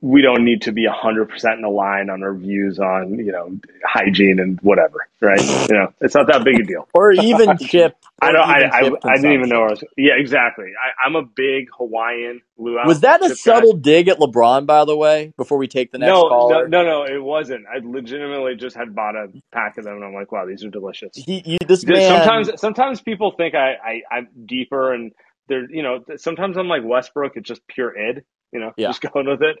[0.00, 3.30] We don't need to be hundred percent in a line on our views on you
[3.30, 5.40] know hygiene and whatever, right?
[5.40, 6.88] You know, it's not that big a deal.
[6.94, 7.96] Or even chip.
[8.20, 8.42] I don't.
[8.42, 9.62] I, I, I didn't even know.
[9.62, 10.66] I was, yeah, exactly.
[10.66, 12.86] I, I'm a big Hawaiian luau.
[12.86, 13.54] Was that a chip guy.
[13.54, 15.32] subtle dig at LeBron, by the way?
[15.36, 17.66] Before we take the next no, no, no, no, it wasn't.
[17.66, 20.70] I legitimately just had bought a pack of them, and I'm like, wow, these are
[20.70, 21.10] delicious.
[21.14, 22.24] he, you, this man.
[22.24, 25.12] Sometimes, sometimes people think I, I, I'm deeper, and
[25.48, 27.36] they're, you know, sometimes I'm like Westbrook.
[27.36, 28.88] It's just pure id, you know, Yeah.
[28.88, 29.56] just going with it.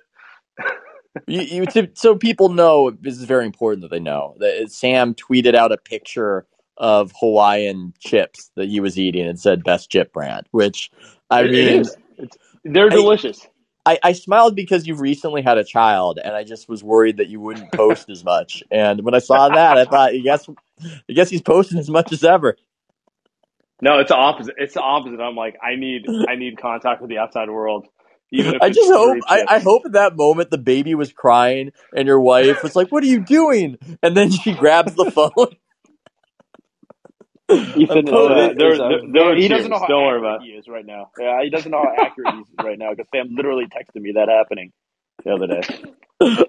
[1.26, 5.14] you, you, to, so people know this is very important that they know that Sam
[5.14, 10.12] tweeted out a picture of Hawaiian chips that he was eating and said best chip
[10.12, 10.90] brand, which
[11.30, 11.84] I It- it mean.
[12.18, 13.46] It's, they're I- delicious.
[13.86, 17.28] I, I smiled because you've recently had a child, and I just was worried that
[17.28, 18.62] you wouldn't post as much.
[18.70, 20.46] And when I saw that, I thought, I guess,
[21.08, 22.56] I guess he's posting as much as ever.
[23.80, 24.56] No, it's the opposite.
[24.58, 25.20] It's the opposite.
[25.20, 27.86] I'm like, I need, I need contact with the outside world.
[28.32, 29.44] Even if I just hope I.
[29.48, 33.02] I hope at that moment the baby was crying and your wife was like, "What
[33.04, 35.56] are you doing?" And then she grabs the phone.
[37.76, 40.48] Ethan Oh, uh, there- there's there- there he doesn't know how Don't accurate about he
[40.48, 41.10] is right now.
[41.18, 44.12] Yeah, he doesn't know how accurate he is right now because Sam literally texted me
[44.12, 44.72] that happening
[45.24, 45.62] the other day.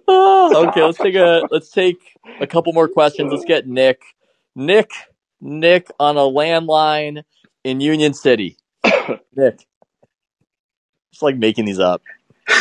[0.07, 1.99] Oh, okay, let's take a let's take
[2.39, 3.31] a couple more questions.
[3.31, 4.01] Let's get Nick.
[4.55, 4.91] Nick,
[5.41, 7.23] Nick on a landline
[7.63, 8.57] in Union City.
[9.35, 9.67] Nick,
[11.11, 12.01] just like making these up.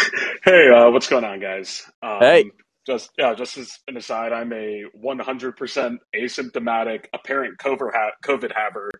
[0.45, 1.85] Hey, uh, what's going on, guys?
[2.03, 2.51] Um, Hey.
[2.87, 8.91] Just yeah, just as an aside, I'm a 100% asymptomatic apparent COVID ha- COVID haver.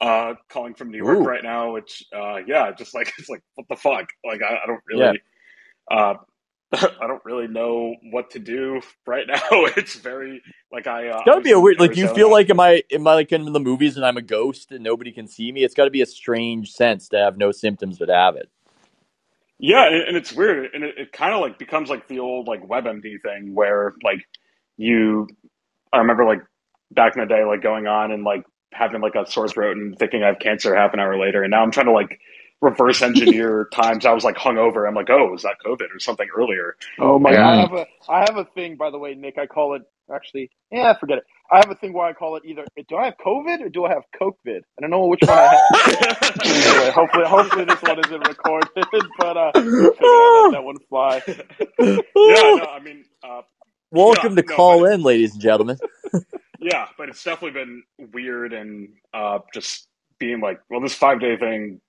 [0.00, 1.22] uh, calling from New York Ooh.
[1.24, 4.08] right now, which uh, yeah, just like it's like what the fuck?
[4.24, 5.20] Like I, I don't really,
[5.90, 6.14] uh,
[6.72, 9.40] I don't really know what to do right now.
[9.76, 11.08] It's very like I.
[11.10, 11.78] Uh, It's gotta be a weird.
[11.80, 14.22] Like, you feel like am I am I like in the movies and I'm a
[14.22, 15.62] ghost and nobody can see me?
[15.64, 18.48] It's got to be a strange sense to have no symptoms but have it.
[19.60, 22.62] Yeah, and, it's weird, and it, it kind of like becomes like the old like
[22.66, 24.20] WebMD thing where like
[24.78, 25.28] you,
[25.92, 26.40] I remember like
[26.92, 29.98] back in the day, like going on and like having like a sore throat and
[29.98, 32.20] thinking I have cancer half an hour later, and now I'm trying to like
[32.62, 34.88] reverse engineer times I was like hungover.
[34.88, 36.76] I'm like, oh, is that COVID or something earlier?
[37.00, 37.32] Oh my!
[37.32, 37.38] Yeah.
[37.38, 39.38] I have a I have a thing by the way, Nick.
[39.38, 39.82] I call it
[40.14, 40.50] actually.
[40.72, 41.24] Yeah, forget it.
[41.52, 42.66] I have a thing where I call it either.
[42.88, 44.60] Do I have COVID or do I have CokeVid?
[44.78, 45.62] I don't know which one I have.
[46.64, 48.70] anyway, hopefully, hopefully this one isn't recorded,
[49.18, 49.52] but uh,
[50.36, 51.22] let that one fly.
[52.26, 53.42] yeah, no, I mean, uh,
[53.90, 55.78] Welcome Yeah, to no, Callin, ladies and gentlemen.
[56.60, 57.82] yeah, but it's definitely been
[58.12, 59.88] weird and uh, just
[60.18, 61.80] being like, well, this five day thing,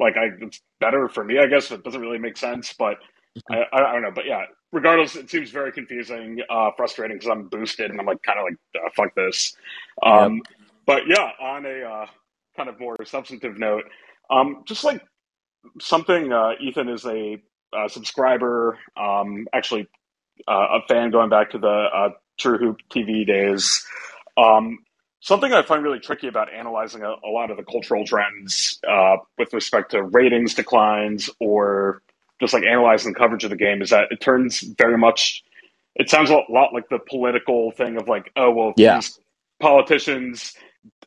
[0.00, 1.70] like, I it's better for me, I guess.
[1.70, 2.96] It doesn't really make sense, but
[3.50, 4.10] I, I, don't know.
[4.12, 8.22] But yeah, regardless, it seems very confusing, uh, frustrating because I'm boosted and I'm like,
[8.22, 9.54] kind of like, uh, fuck this.
[10.02, 10.42] Um,
[10.86, 12.06] But yeah, on a uh,
[12.56, 13.84] kind of more substantive note,
[14.30, 15.02] um, just like
[15.80, 17.40] something, uh, Ethan is a
[17.72, 19.86] uh, subscriber, um, actually
[20.48, 22.08] uh, a fan going back to the uh,
[22.40, 23.86] TrueHoop TV days.
[24.36, 24.78] Um,
[25.20, 29.18] something I find really tricky about analyzing a, a lot of the cultural trends uh,
[29.38, 32.02] with respect to ratings declines or
[32.40, 35.42] just like analyzing coverage of the game is that it turns very much.
[35.96, 38.92] It sounds a lot like the political thing of like, oh well, Yeah.
[38.92, 39.18] these
[39.60, 40.54] politicians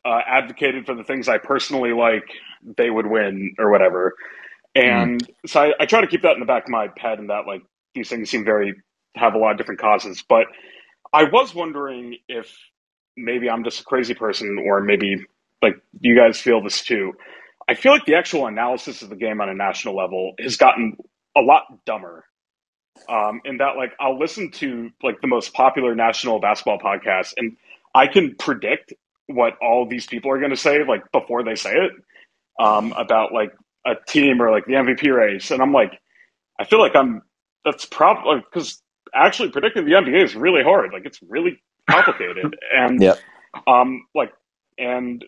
[0.04, 2.24] uh, advocated for the things I personally like,
[2.78, 4.14] they would win or whatever.
[4.74, 7.30] And so I, I try to keep that in the back of my head, and
[7.30, 7.62] that like
[7.94, 8.74] these things seem very
[9.16, 10.24] have a lot of different causes.
[10.28, 10.46] But
[11.12, 12.56] I was wondering if
[13.16, 15.16] maybe I'm just a crazy person, or maybe
[15.62, 17.12] like you guys feel this too.
[17.68, 20.96] I feel like the actual analysis of the game on a national level has gotten
[21.36, 22.24] a lot dumber.
[23.08, 27.56] Um, in that, like, I'll listen to like the most popular national basketball podcast, and
[27.94, 28.92] I can predict
[29.26, 31.92] what all these people are going to say, like before they say it,
[32.62, 33.52] um, about like
[33.86, 35.92] a team or like the MVP race, and I'm like,
[36.60, 37.22] I feel like I'm
[37.64, 38.80] that's probably because
[39.14, 40.92] actually predicting the NBA is really hard.
[40.92, 43.24] Like it's really complicated, and Yep.
[43.68, 44.32] um, like
[44.78, 45.24] and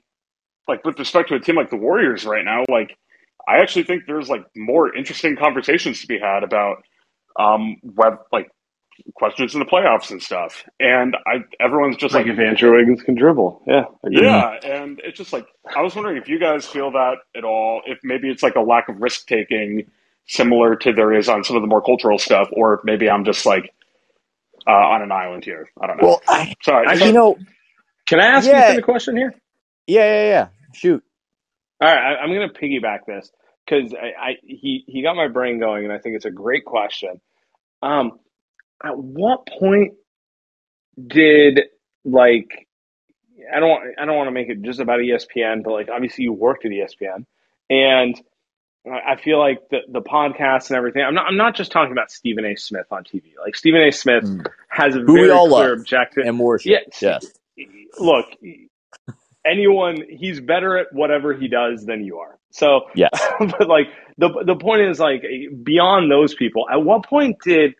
[0.68, 2.96] like with respect to a team like the Warriors right now, like
[3.48, 6.78] I actually think there's like more interesting conversations to be had about
[7.38, 8.50] um web like
[9.14, 10.64] questions in the playoffs and stuff.
[10.80, 15.18] And I everyone's just Like like if Andrew Wiggins can dribble, yeah, yeah, and it's
[15.18, 15.46] just like
[15.76, 17.82] I was wondering if you guys feel that at all.
[17.86, 19.84] If maybe it's like a lack of risk taking,
[20.26, 23.46] similar to there is on some of the more cultural stuff, or maybe I'm just
[23.46, 23.72] like
[24.66, 25.68] uh, on an island here.
[25.80, 26.08] I don't know.
[26.08, 27.36] Well, I, Sorry, I so- you know,
[28.08, 28.72] Can I ask Yeah.
[28.72, 29.34] you a question here?
[29.86, 30.48] yeah, yeah, yeah.
[30.74, 31.02] Shoot.
[31.80, 33.30] All right, I, I'm going to piggyback this
[33.66, 36.64] because I, I he he got my brain going, and I think it's a great
[36.64, 37.20] question.
[37.82, 38.18] Um,
[38.84, 39.94] at what point
[41.06, 41.60] did
[42.04, 42.66] like
[43.54, 46.24] I don't want I don't want to make it just about ESPN, but like obviously
[46.24, 47.26] you worked at ESPN,
[47.70, 48.20] and
[48.88, 51.02] I feel like the the podcast and everything.
[51.02, 52.54] I'm not I'm not just talking about Stephen A.
[52.56, 53.22] Smith on TV.
[53.44, 53.90] Like Stephen A.
[53.90, 54.46] Smith Mm.
[54.68, 56.24] has a Who very all clear objective.
[56.26, 56.70] and worship.
[56.70, 57.26] Yeah, Yes.
[57.98, 58.26] look,
[59.44, 62.38] anyone he's better at whatever he does than you are.
[62.50, 63.10] So, Yes.
[63.40, 65.22] but like the the point is like
[65.62, 67.74] beyond those people, at what point did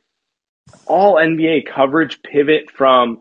[0.87, 3.21] all NBA coverage pivot from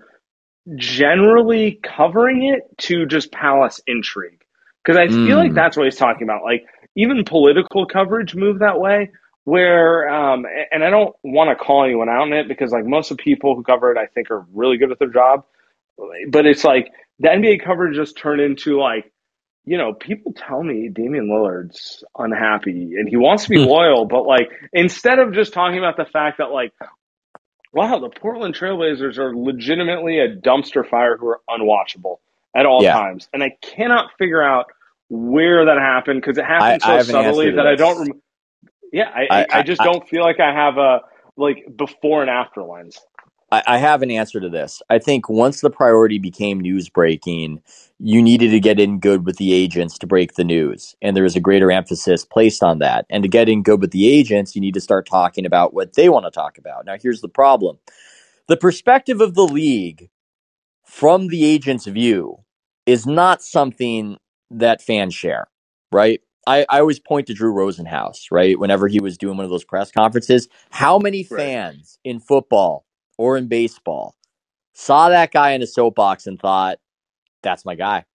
[0.75, 4.41] generally covering it to just palace intrigue?
[4.83, 5.55] Because I feel like Mm.
[5.55, 6.43] that's what he's talking about.
[6.43, 6.65] Like
[6.95, 9.11] even political coverage move that way.
[9.43, 13.11] Where um, and I don't want to call anyone out on it because like most
[13.11, 15.45] of the people who cover it, I think are really good at their job.
[16.29, 19.11] But it's like the NBA coverage just turned into like,
[19.65, 23.65] you know, people tell me Damian Lillard's unhappy and he wants to be Hmm.
[23.65, 26.73] loyal, but like instead of just talking about the fact that like,
[27.73, 32.17] wow, the Portland Trailblazers are legitimately a dumpster fire who are unwatchable
[32.55, 32.91] at all Yeah.
[32.91, 34.67] times, and I cannot figure out
[35.09, 37.99] where that happened because it happened I so answer subtly that I don't.
[37.99, 38.21] Rem-
[38.93, 41.01] yeah, I, I, I- I just I- don't feel like I have a
[41.37, 42.99] like before and after lens.
[43.51, 44.81] I, I have an answer to this.
[44.89, 47.61] I think once the priority became news breaking,
[47.99, 50.95] you needed to get in good with the agents to break the news.
[51.01, 53.05] And there was a greater emphasis placed on that.
[53.09, 55.95] And to get in good with the agents, you need to start talking about what
[55.95, 56.85] they want to talk about.
[56.85, 57.79] Now, here's the problem
[58.47, 60.09] the perspective of the league
[60.85, 62.39] from the agent's view
[62.85, 64.17] is not something
[64.51, 65.47] that fans share,
[65.91, 66.21] right?
[66.47, 68.59] I, I always point to Drew Rosenhaus, right?
[68.59, 71.39] Whenever he was doing one of those press conferences, how many Right.
[71.39, 72.85] fans in football
[73.17, 74.15] or in baseball
[74.73, 76.77] saw that guy in a soapbox and thought,
[77.41, 78.05] that's my guy?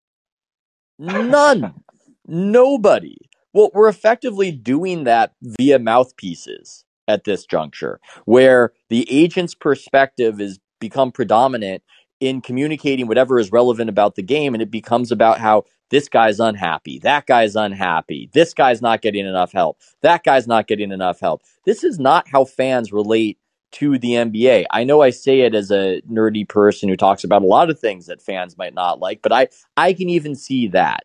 [0.99, 1.74] None.
[2.26, 3.16] Nobody.
[3.53, 10.61] Well, we're effectively doing that via mouthpieces at this juncture, where the agent's perspective is
[10.78, 11.83] become predominant
[12.20, 16.41] in communicating whatever is relevant about the game, and it becomes about how this guy's
[16.41, 21.20] unhappy, that guy's unhappy, this guy's not getting enough help, that guy's not getting enough
[21.20, 21.43] help.
[21.64, 23.38] This is not how fans relate
[23.72, 24.64] to the NBA.
[24.70, 27.78] I know I say it as a nerdy person who talks about a lot of
[27.78, 31.05] things that fans might not like, but I I can even see that.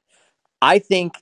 [0.61, 1.13] I think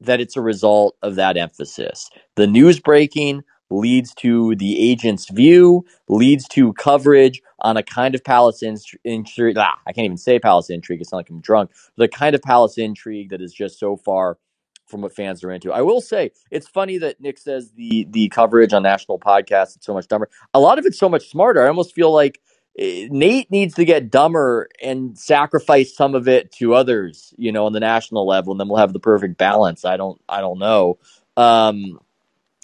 [0.00, 2.08] that it's a result of that emphasis.
[2.36, 8.24] The news breaking leads to the agent's view, leads to coverage on a kind of
[8.24, 8.62] palace
[9.04, 9.58] intrigue.
[9.58, 11.00] Ah, I can't even say palace intrigue.
[11.00, 11.70] It's not like I'm drunk.
[11.96, 14.38] The kind of palace intrigue that is just so far
[14.86, 15.70] from what fans are into.
[15.72, 19.78] I will say it's funny that Nick says the the coverage on national podcasts is
[19.82, 20.30] so much dumber.
[20.54, 21.62] A lot of it's so much smarter.
[21.62, 22.40] I almost feel like
[22.78, 27.66] Eh, Nate needs to get dumber and sacrifice some of it to others, you know,
[27.66, 29.84] on the national level, and then we'll have the perfect balance.
[29.84, 30.98] I don't, I don't know,
[31.36, 31.98] um,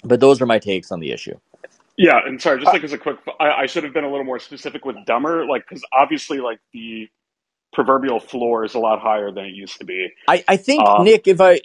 [0.05, 1.37] but those are my takes on the issue.
[1.97, 4.25] Yeah, and sorry, just like as a quick, I, I should have been a little
[4.25, 7.07] more specific with dumber, like because obviously, like the
[7.73, 10.09] proverbial floor is a lot higher than it used to be.
[10.27, 11.61] I, I think um, Nick, if I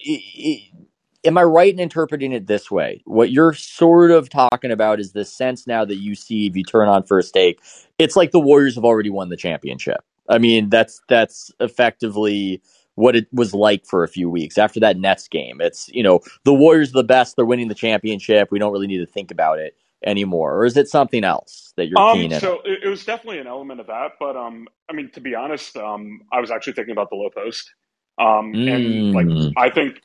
[1.25, 3.03] am I right in interpreting it this way?
[3.05, 6.65] What you're sort of talking about is the sense now that you see if you
[6.65, 7.61] turn on first take,
[7.99, 10.01] it's like the Warriors have already won the championship.
[10.29, 12.63] I mean, that's that's effectively
[13.01, 15.61] what it was like for a few weeks after that Nets game.
[15.61, 18.49] It's you know the Warriors are the best; they're winning the championship.
[18.51, 21.87] We don't really need to think about it anymore, or is it something else that
[21.87, 22.41] you're um, keen in?
[22.41, 25.35] So it, it, was definitely an element of that, but um, I mean, to be
[25.35, 27.73] honest, um, I was actually thinking about the Lowe Post,
[28.19, 28.75] um, mm.
[28.75, 29.53] and like mm.
[29.57, 30.01] I think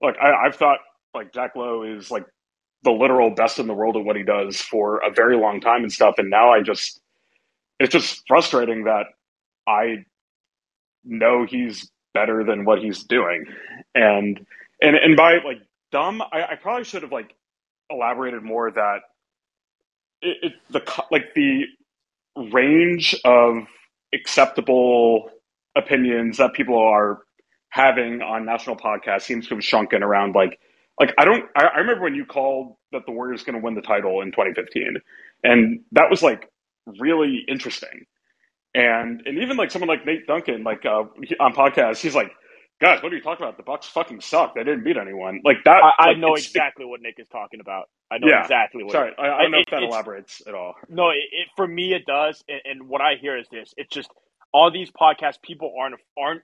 [0.00, 0.78] like I, I've thought
[1.14, 2.24] like Zach Lowe is like
[2.82, 5.82] the literal best in the world at what he does for a very long time
[5.82, 6.16] and stuff.
[6.18, 7.00] And now I just,
[7.78, 9.06] it's just frustrating that
[9.66, 10.04] I
[11.04, 13.46] know he's better than what he's doing.
[13.94, 14.46] And,
[14.82, 15.60] and, and by like
[15.92, 17.34] dumb, I, I probably should have like
[17.90, 18.98] elaborated more that
[20.22, 21.64] it, it, the, like the
[22.36, 23.64] range of
[24.14, 25.30] acceptable
[25.76, 27.20] opinions that people are
[27.70, 30.58] having on national podcasts seems to have shrunken around like
[31.00, 33.74] like I don't I, I remember when you called that the Warriors going to win
[33.74, 34.96] the title in 2015,
[35.44, 36.48] and that was like
[37.00, 38.06] really interesting.
[38.74, 41.04] And and even like someone like Nate Duncan, like uh,
[41.40, 42.32] on podcasts, he's like,
[42.80, 43.58] guys, what are you talking about?
[43.58, 44.54] The Bucks fucking suck.
[44.54, 45.40] They didn't beat anyone.
[45.44, 45.82] Like that.
[45.82, 47.90] I, I like, know exactly what Nick is talking about.
[48.10, 48.92] I know yeah, exactly what.
[48.92, 50.74] Sorry, I, I, don't know it, if that elaborates at all.
[50.88, 52.42] No, it, it, for me it does.
[52.48, 54.08] And, and what I hear is this: it's just
[54.54, 56.42] all these podcasts, people aren't aren't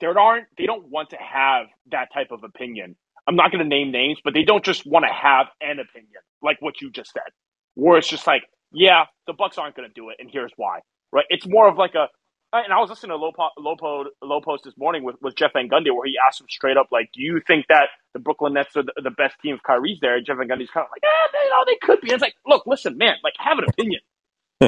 [0.00, 2.96] there aren't they don't want to have that type of opinion.
[3.26, 6.20] I'm not going to name names, but they don't just want to have an opinion
[6.42, 7.32] like what you just said,
[7.74, 8.42] where it's just like,
[8.72, 10.80] yeah, the Bucks aren't going to do it, and here's why.
[11.14, 11.26] Right?
[11.30, 12.08] It's more of like a.
[12.54, 15.68] And I was listening to Lowe, Lowe, Lowe Post this morning with, with Jeff Van
[15.68, 18.76] Gundy, where he asked him straight up, like, "Do you think that the Brooklyn Nets
[18.76, 21.02] are the, the best team if Kyrie's there?" And Jeff Van Gundy's kind of like,
[21.04, 23.58] "Yeah, they, you know, they could be." And it's like, look, listen, man, like, have
[23.58, 24.00] an opinion.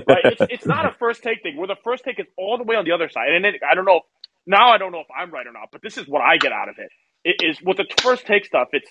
[0.09, 0.27] right?
[0.27, 1.57] It's, it's not a first take thing.
[1.59, 3.75] Where the first take is all the way on the other side, and it, I
[3.75, 4.03] don't know
[4.47, 6.53] now I don't know if I'm right or not, but this is what I get
[6.53, 6.91] out of it.
[7.25, 8.69] It is with the first take stuff.
[8.73, 8.91] It's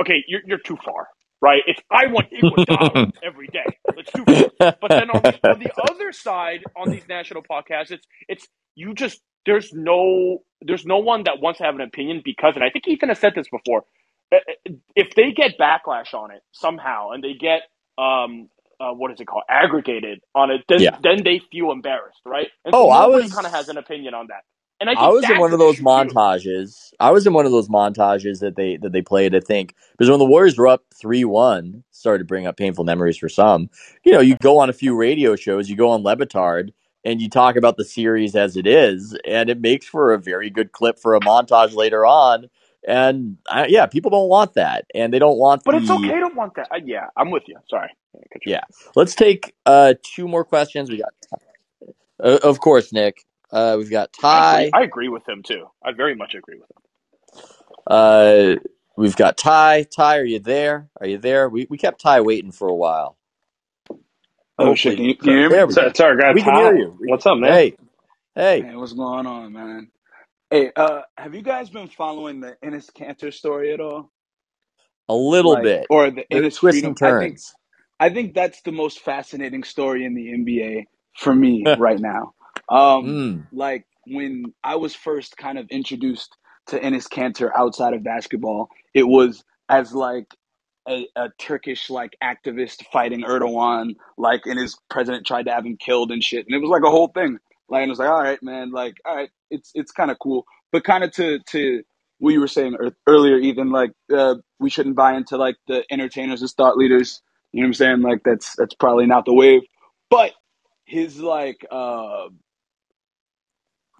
[0.00, 0.24] okay.
[0.28, 1.08] You're you're too far,
[1.42, 1.62] right?
[1.68, 3.78] It's I want Iguodala every day.
[3.96, 4.46] It's too far.
[4.80, 8.94] But then on the, on the other side, on these national podcasts, it's it's you
[8.94, 12.70] just there's no there's no one that wants to have an opinion because, and I
[12.70, 13.84] think Ethan has said this before.
[14.32, 17.62] Uh, uh, if they get backlash on it somehow, and they get
[17.98, 20.98] um, uh, what is it called aggregated on it, then yeah.
[21.02, 22.48] then they feel embarrassed, right?
[22.64, 24.44] And so oh, I was kind of has an opinion on that.
[24.82, 26.90] And I, I was in one of those montages.
[26.90, 26.96] Too.
[26.98, 29.32] I was in one of those montages that they that they played.
[29.32, 32.82] I think because when the Warriors were up three one, started to bring up painful
[32.82, 33.70] memories for some.
[34.04, 36.70] You know, you go on a few radio shows, you go on Le Batard,
[37.04, 40.50] and you talk about the series as it is, and it makes for a very
[40.50, 42.50] good clip for a montage later on.
[42.84, 45.62] And uh, yeah, people don't want that, and they don't want.
[45.62, 46.66] But the, it's okay to want that.
[46.72, 47.56] Uh, yeah, I'm with you.
[47.70, 47.90] Sorry.
[48.44, 48.62] Yeah,
[48.96, 50.90] let's take uh, two more questions.
[50.90, 51.14] We got,
[52.18, 53.24] uh, of course, Nick.
[53.52, 54.70] Uh, we've got Ty.
[54.72, 55.66] I agree with him too.
[55.84, 56.82] I very much agree with him.
[57.86, 58.54] Uh,
[58.96, 59.84] we've got Ty.
[59.84, 60.88] Ty, are you there?
[61.00, 61.48] Are you there?
[61.48, 63.18] We we kept Ty waiting for a while.
[64.58, 64.96] Oh shit!
[64.96, 65.54] Can you, can you hear me?
[65.56, 65.72] There we.
[65.72, 66.34] Sorry, guys.
[66.34, 66.96] We can hear you.
[67.06, 67.52] What's up, man?
[67.52, 67.76] Hey,
[68.34, 68.62] hey.
[68.62, 69.88] Hey, what's going on, man?
[70.50, 74.10] Hey, uh, have you guys been following the Enes Kanter story at all?
[75.08, 77.54] A little like, bit, or the Ennis Enes twisting turns.
[77.98, 80.84] I think, I think that's the most fascinating story in the NBA
[81.16, 82.34] for me right now.
[82.68, 83.46] Um, mm.
[83.52, 86.36] Like when I was first kind of introduced
[86.68, 90.26] to Enes Kanter outside of basketball, it was as like
[90.88, 95.76] a, a, Turkish like activist fighting Erdogan, like and his president tried to have him
[95.76, 97.38] killed and shit, and it was like a whole thing.
[97.68, 100.18] Like and it was like, all right, man, like all right, it's it's kind of
[100.18, 101.82] cool, but kind of to to
[102.18, 102.76] what you were saying
[103.06, 107.20] earlier, even Like uh, we shouldn't buy into like the entertainers as thought leaders.
[107.50, 108.00] You know what I'm saying?
[108.02, 109.62] Like that's that's probably not the wave.
[110.08, 110.32] But
[110.92, 112.28] his like uh,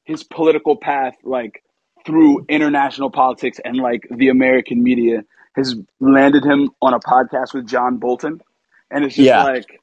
[0.05, 1.65] his political path, like
[2.05, 5.25] through international politics and like the American media,
[5.57, 8.43] has landed him on a podcast with John Bolton,
[8.91, 9.43] and it's just yeah.
[9.43, 9.81] like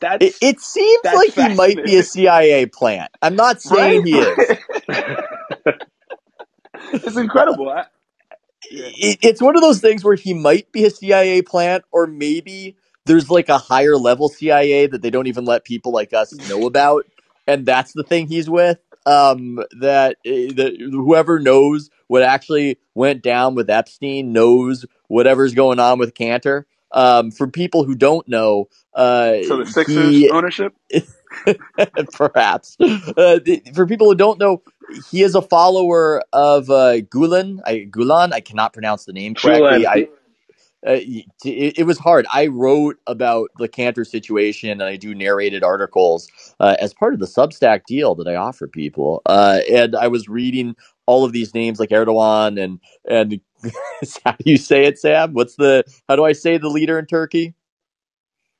[0.00, 0.24] that's.
[0.24, 3.10] It, it seems like he might be a CIA plant.
[3.20, 4.06] I'm not saying right?
[4.06, 4.58] he is.
[6.92, 7.70] it's incredible.
[7.70, 7.86] I,
[8.70, 12.76] it, it's one of those things where he might be a CIA plant, or maybe
[13.04, 16.66] there's like a higher level CIA that they don't even let people like us know
[16.66, 17.06] about,
[17.46, 18.78] and that's the thing he's with.
[19.04, 25.80] Um, that eh, that whoever knows what actually went down with Epstein knows whatever's going
[25.80, 26.64] on with Kanter.
[26.94, 30.74] Um, for people who don't know, uh, so the Sixers he, ownership,
[32.12, 32.76] perhaps.
[32.78, 34.62] Uh, the, for people who don't know,
[35.10, 37.60] he is a follower of uh, Gulen.
[37.64, 38.32] I, Gulen.
[38.32, 39.86] I cannot pronounce the name correctly.
[39.86, 40.08] I,
[40.86, 40.98] uh,
[41.44, 42.26] it, it, was hard.
[42.32, 46.28] I wrote about the Kanter situation and I do narrated articles
[46.58, 49.22] uh, as part of the Substack deal that I offer people.
[49.26, 50.74] Uh, and I was reading
[51.06, 53.40] all of these names like Erdogan and and
[54.24, 55.34] how do you say it, Sam?
[55.34, 57.54] What's the how do I say the leader in Turkey?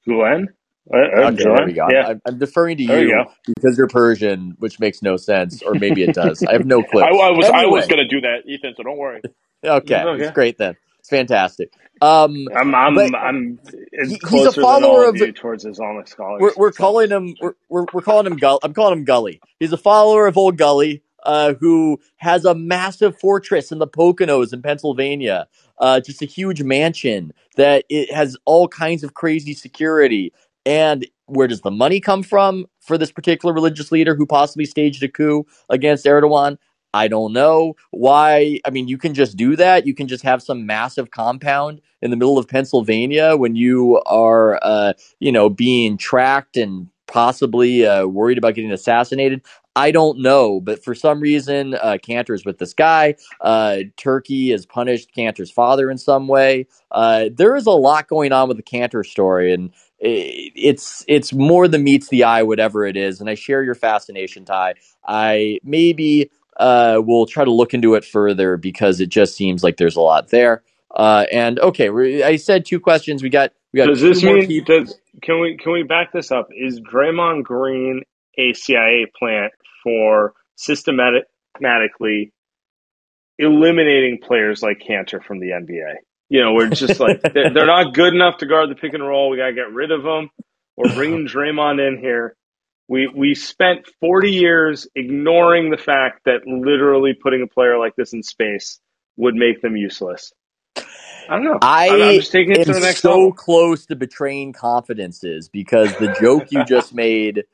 [0.07, 0.47] Gulen.
[0.93, 1.89] Uh, uh, okay, there we go.
[1.91, 2.09] Yeah.
[2.09, 6.03] I'm, I'm deferring to you, you because you're Persian, which makes no sense, or maybe
[6.03, 6.43] it does.
[6.43, 7.03] I have no clue.
[7.03, 7.63] I, I was anyway.
[7.63, 8.75] I was going to do that, Ethan.
[8.77, 9.21] So don't worry.
[9.65, 10.23] okay, okay.
[10.23, 10.77] it's great then.
[11.03, 11.73] It's fantastic.
[12.01, 13.59] Um, I'm I'm I'm
[14.07, 16.41] he, he's a follower of, of towards Islamic scholars.
[16.41, 18.61] We're, we're calling him we're, we're, we're calling him Gull.
[18.63, 19.41] I'm calling him Gully.
[19.59, 24.53] He's a follower of old Gully, uh, who has a massive fortress in the Poconos
[24.53, 25.49] in Pennsylvania.
[25.79, 30.33] Uh, just a huge mansion that it has all kinds of crazy security.
[30.65, 35.03] And where does the money come from for this particular religious leader who possibly staged
[35.03, 36.59] a coup against Erdogan?
[36.95, 38.61] I don't know why.
[38.65, 39.87] I mean, you can just do that.
[39.87, 44.59] You can just have some massive compound in the middle of Pennsylvania when you are,
[44.63, 49.43] uh, you know, being tracked and possibly uh, worried about getting assassinated.
[49.75, 53.15] I don't know, but for some reason, uh, Kanter's with this guy.
[53.41, 56.67] Uh, Turkey has punished Kanter's father in some way.
[56.91, 61.69] Uh, there is a lot going on with the Kanter story, and it's it's more
[61.69, 63.21] than meets the eye, whatever it is.
[63.21, 64.75] And I share your fascination, Ty.
[65.07, 69.77] I maybe uh, we'll try to look into it further because it just seems like
[69.77, 70.63] there's a lot there.
[70.95, 73.23] Uh, and okay, I said two questions.
[73.23, 73.87] We got we got.
[73.87, 76.49] Does this mean does can we can we back this up?
[76.55, 78.03] Is Draymond Green
[78.39, 82.33] a CIA plant for systematically
[83.39, 85.95] eliminating players like Kanter from the NBA?
[86.29, 89.03] You know, we're just like they're, they're not good enough to guard the pick and
[89.03, 89.31] roll.
[89.31, 90.31] We gotta get rid of them.
[90.77, 92.37] We're bringing Draymond in here.
[92.89, 98.13] We we spent 40 years ignoring the fact that literally putting a player like this
[98.13, 98.81] in space
[99.17, 100.33] would make them useless.
[101.29, 101.61] I don't know.
[101.61, 103.33] I I'm just taking it to the next so level.
[103.33, 107.45] close to betraying confidences because the joke you just made.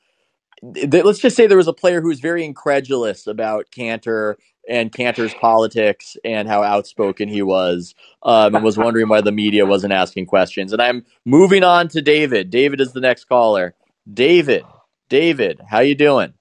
[0.74, 4.36] Th- let's just say there was a player who was very incredulous about Kanter
[4.68, 9.66] and Kanter's politics and how outspoken he was, um, and was wondering why the media
[9.66, 10.72] wasn't asking questions.
[10.72, 12.50] And I'm moving on to David.
[12.50, 13.74] David is the next caller.
[14.12, 14.64] David,
[15.08, 16.34] David, how you doing?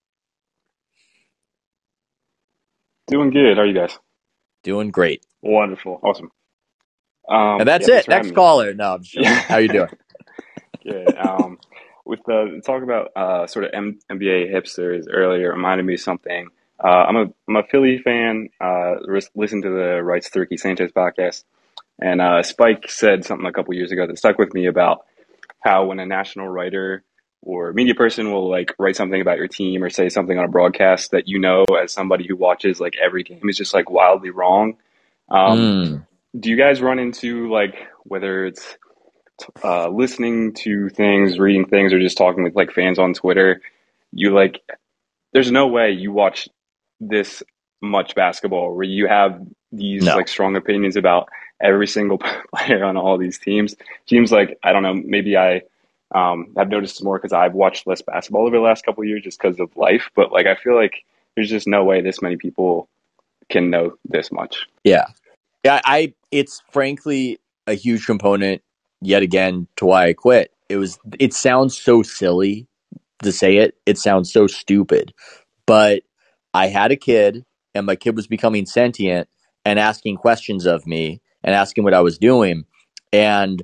[3.07, 3.55] Doing good.
[3.55, 3.97] How are you guys?
[4.63, 5.26] Doing great.
[5.41, 5.99] Wonderful.
[6.03, 6.30] Awesome.
[7.30, 8.07] Um, and that's yeah, it.
[8.07, 8.74] Next caller.
[8.74, 9.26] No, I'm sure.
[9.26, 9.89] How you doing?
[10.84, 11.18] good.
[11.18, 11.59] Um,
[12.05, 16.47] with the talk about uh, sort of M- NBA hipsters earlier, reminded me of something.
[16.82, 18.49] Uh, I'm a I'm a Philly fan.
[18.61, 18.95] Uh,
[19.36, 21.43] listen to the Rights to Ricky Sanchez podcast,
[21.99, 25.05] and uh, Spike said something a couple years ago that stuck with me about
[25.59, 27.03] how when a national writer
[27.42, 30.50] or media person will like write something about your team or say something on a
[30.50, 34.30] broadcast that you know as somebody who watches like every game is just like wildly
[34.30, 34.78] wrong.
[35.30, 36.08] Um, mm.
[36.38, 38.78] Do you guys run into like whether it's
[39.64, 43.62] uh, listening to things, reading things, or just talking with like fans on Twitter?
[44.12, 44.62] You like,
[45.34, 46.50] there's no way you watch
[47.00, 47.44] this
[47.82, 49.40] much basketball where you have
[49.72, 50.16] these no.
[50.16, 51.30] like strong opinions about
[51.62, 52.18] every single
[52.56, 53.76] player on all these teams.
[54.06, 55.62] Teams like I don't know, maybe I
[56.14, 59.39] um, I've noticed more because I've watched less basketball over the last couple years just
[59.41, 60.10] because of life.
[60.16, 61.03] But like, I feel like
[61.36, 62.89] there's just no way this many people
[63.49, 64.68] can know this much.
[64.84, 65.05] Yeah,
[65.64, 65.82] yeah.
[65.84, 68.62] I it's frankly a huge component
[69.01, 70.51] yet again to why I quit.
[70.70, 72.68] It was it sounds so silly
[73.24, 73.76] to say it.
[73.86, 75.14] It sounds so stupid,
[75.66, 76.03] but
[76.53, 77.45] I had a kid,
[77.76, 79.28] and my kid was becoming sentient
[79.66, 82.64] and asking questions of me and asking what I was doing.
[83.12, 83.64] And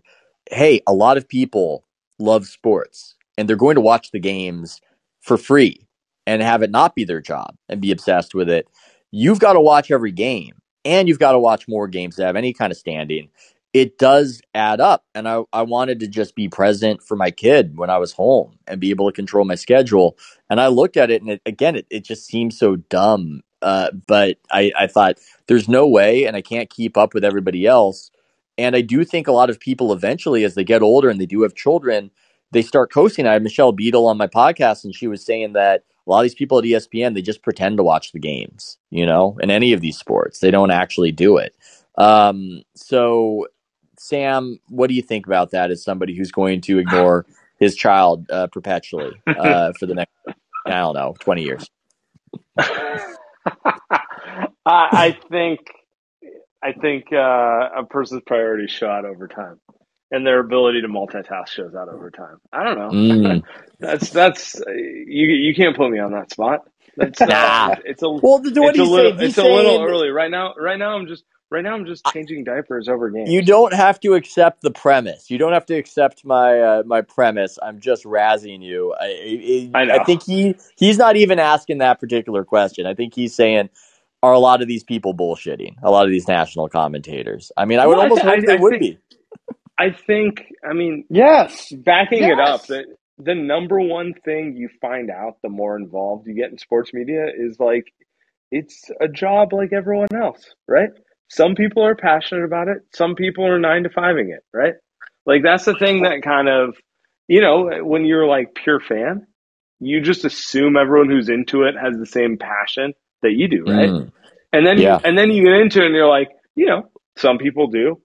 [0.51, 1.85] hey, a lot of people
[2.19, 4.81] love sports and they're going to watch the games
[5.21, 5.87] for free
[6.27, 8.67] and have it not be their job and be obsessed with it,
[9.11, 10.53] you've got to watch every game.
[10.85, 13.29] and you've got to watch more games to have any kind of standing.
[13.73, 15.05] It does add up.
[15.15, 18.57] And I, I wanted to just be present for my kid when I was home
[18.67, 20.17] and be able to control my schedule.
[20.49, 23.41] And I looked at it and it, again, it, it just seems so dumb.
[23.61, 27.65] Uh, but I, I thought there's no way and I can't keep up with everybody
[27.65, 28.11] else.
[28.57, 31.25] And I do think a lot of people eventually, as they get older and they
[31.25, 32.11] do have children,
[32.51, 33.25] they start coasting.
[33.27, 36.23] I had Michelle Beadle on my podcast, and she was saying that a lot of
[36.23, 39.73] these people at ESPN they just pretend to watch the games, you know, in any
[39.73, 40.39] of these sports.
[40.39, 41.55] They don't actually do it.
[41.97, 43.47] Um, so,
[43.97, 45.71] Sam, what do you think about that?
[45.71, 47.25] As somebody who's going to ignore
[47.59, 50.13] his child uh, perpetually uh, for the next,
[50.65, 51.69] I don't know, twenty years.
[54.65, 55.59] I think
[56.63, 59.59] I think uh, a person's priorities show out over time,
[60.11, 62.37] and their ability to multitask shows out over time.
[62.53, 62.89] I don't know.
[62.89, 63.43] Mm.
[63.79, 65.27] that's that's you.
[65.27, 66.61] You can't put me on that spot.
[66.95, 67.75] That's nah.
[67.85, 68.41] it's a well.
[68.41, 69.19] What it's a little.
[69.19, 70.53] It's a little early right now.
[70.57, 71.73] Right now, I'm just right now.
[71.73, 73.29] I'm just changing diapers over games.
[73.29, 75.29] You don't have to accept the premise.
[75.29, 77.59] You don't have to accept my uh, my premise.
[77.61, 78.93] I'm just razzing you.
[78.97, 82.85] I, I, I, I think he he's not even asking that particular question.
[82.85, 83.69] I think he's saying
[84.23, 85.75] are a lot of these people bullshitting?
[85.83, 87.51] A lot of these national commentators.
[87.57, 88.97] I mean, I would well, almost I th- hope I, they I would think, be.
[89.77, 90.45] I think.
[90.67, 91.71] I mean, yes.
[91.73, 92.31] Backing yes.
[92.31, 92.85] it up, the,
[93.17, 97.25] the number one thing you find out the more involved you get in sports media
[97.37, 97.93] is like
[98.49, 100.89] it's a job like everyone else, right?
[101.27, 102.77] Some people are passionate about it.
[102.93, 104.75] Some people are nine to fiving it, right?
[105.25, 106.75] Like that's the thing that kind of,
[107.27, 109.27] you know, when you're like pure fan,
[109.79, 112.93] you just assume everyone who's into it has the same passion
[113.23, 113.89] that you do, right?
[113.89, 114.11] Mm.
[114.51, 114.97] And then yeah.
[114.97, 118.01] you, and then you get into it and you're like, you know, some people do,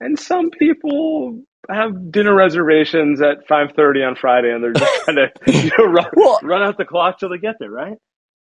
[0.00, 5.16] and some people have dinner reservations at five thirty on Friday, and they're just trying
[5.16, 7.96] to you know, run, well, run out the clock till they get there, right?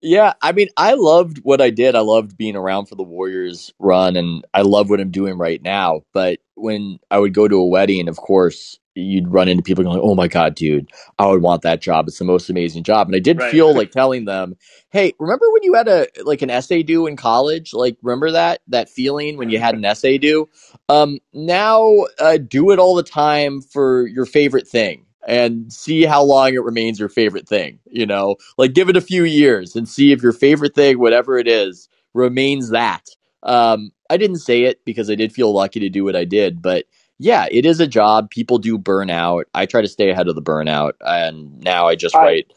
[0.02, 1.96] Yeah, I mean, I loved what I did.
[1.96, 5.62] I loved being around for the Warriors run, and I love what I'm doing right
[5.62, 6.02] now.
[6.14, 10.00] But when I would go to a wedding, of course, you'd run into people going,
[10.02, 10.90] "Oh my god, dude,
[11.20, 12.08] I would want that job.
[12.08, 13.52] It's the most amazing job." And I did right.
[13.52, 14.56] feel like telling them,
[14.90, 17.74] "Hey, remember when you had a like an essay due in college?
[17.74, 20.50] Like, remember that that feeling when you had an essay due?
[20.90, 26.24] Um, now uh, do it all the time for your favorite thing." And see how
[26.24, 27.80] long it remains your favorite thing.
[27.86, 31.38] You know, like give it a few years and see if your favorite thing, whatever
[31.38, 33.04] it is, remains that.
[33.44, 36.62] Um, I didn't say it because I did feel lucky to do what I did,
[36.62, 36.86] but
[37.20, 38.30] yeah, it is a job.
[38.30, 39.48] People do burn out.
[39.54, 42.54] I try to stay ahead of the burnout, and now I just I, write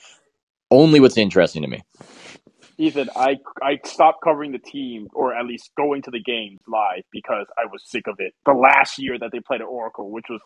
[0.71, 1.83] only what's interesting to me.
[2.79, 7.05] Ethan, I I stopped covering the team, or at least going to the games live,
[7.11, 8.35] because I was sick of it.
[8.47, 10.41] The last year that they played at Oracle, which was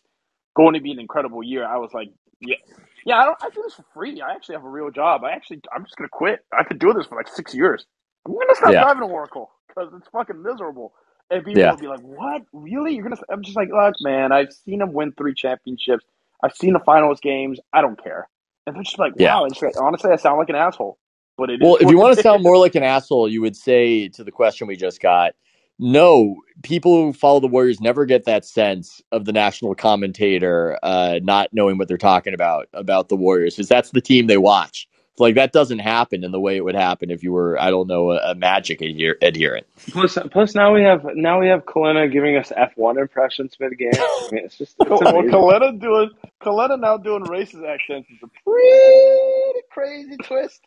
[0.56, 2.08] going to be an incredible year, I was like,
[2.40, 2.56] yeah,
[3.04, 3.38] yeah, I don't.
[3.42, 4.20] I do this for free.
[4.20, 5.22] I actually have a real job.
[5.24, 6.44] I actually, I'm just gonna quit.
[6.52, 7.86] I could do this for like six years.
[8.26, 8.82] I'm gonna stop yeah.
[8.82, 10.92] driving to Oracle because it's fucking miserable.
[11.31, 11.70] And people yeah.
[11.70, 12.43] will be like, "What?
[12.53, 12.95] Really?
[12.95, 16.05] You're gonna?" I'm just like, "Look, man, I've seen them win three championships.
[16.43, 17.59] I've seen the finals games.
[17.72, 18.29] I don't care."
[18.66, 19.66] And they're just like, "Wow." Yeah.
[19.66, 20.99] Like, honestly, I sound like an asshole.
[21.37, 24.09] But it well, if you want to sound more like an asshole, you would say
[24.11, 25.35] to the question we just got.
[25.81, 31.18] No, people who follow the Warriors never get that sense of the national commentator uh,
[31.25, 34.87] not knowing what they're talking about about the Warriors, because that's the team they watch.
[35.16, 37.86] Like that doesn't happen in the way it would happen if you were, I don't
[37.86, 39.66] know, a, a Magic adher- adherent.
[39.90, 43.78] Plus, plus now we have now we have Kelenna giving us F one impressions mid
[43.78, 43.90] game.
[43.94, 46.10] I mean, it's just it's well, Kelenna doing
[46.42, 50.60] Kelenna now doing racist accents is a pretty crazy twist.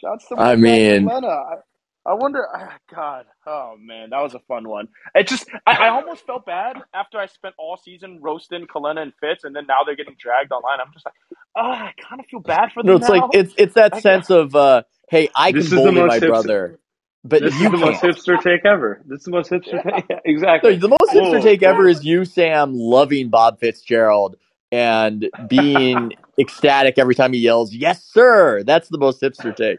[0.00, 1.60] Shouts to I mean, Kelenna.
[2.06, 2.46] I wonder.
[2.94, 4.88] God, oh man, that was a fun one.
[5.14, 9.12] It just, I, I, almost felt bad after I spent all season roasting Kelenna and
[9.20, 10.78] Fitz, and then now they're getting dragged online.
[10.80, 11.14] I'm just like,
[11.56, 12.92] oh, I kind of feel bad for them.
[12.92, 13.16] No, it's now.
[13.16, 16.78] like it's it's that I, sense of, uh, hey, I can bully my hipster, brother,
[17.24, 18.02] but this you is the can't.
[18.02, 19.02] most hipster take ever.
[19.06, 19.90] This is the most hipster yeah.
[19.90, 20.04] take.
[20.10, 20.76] Yeah, exactly.
[20.76, 24.36] No, the most hipster take ever is you, Sam, loving Bob Fitzgerald
[24.70, 29.78] and being ecstatic every time he yells, "Yes, sir!" That's the most hipster take.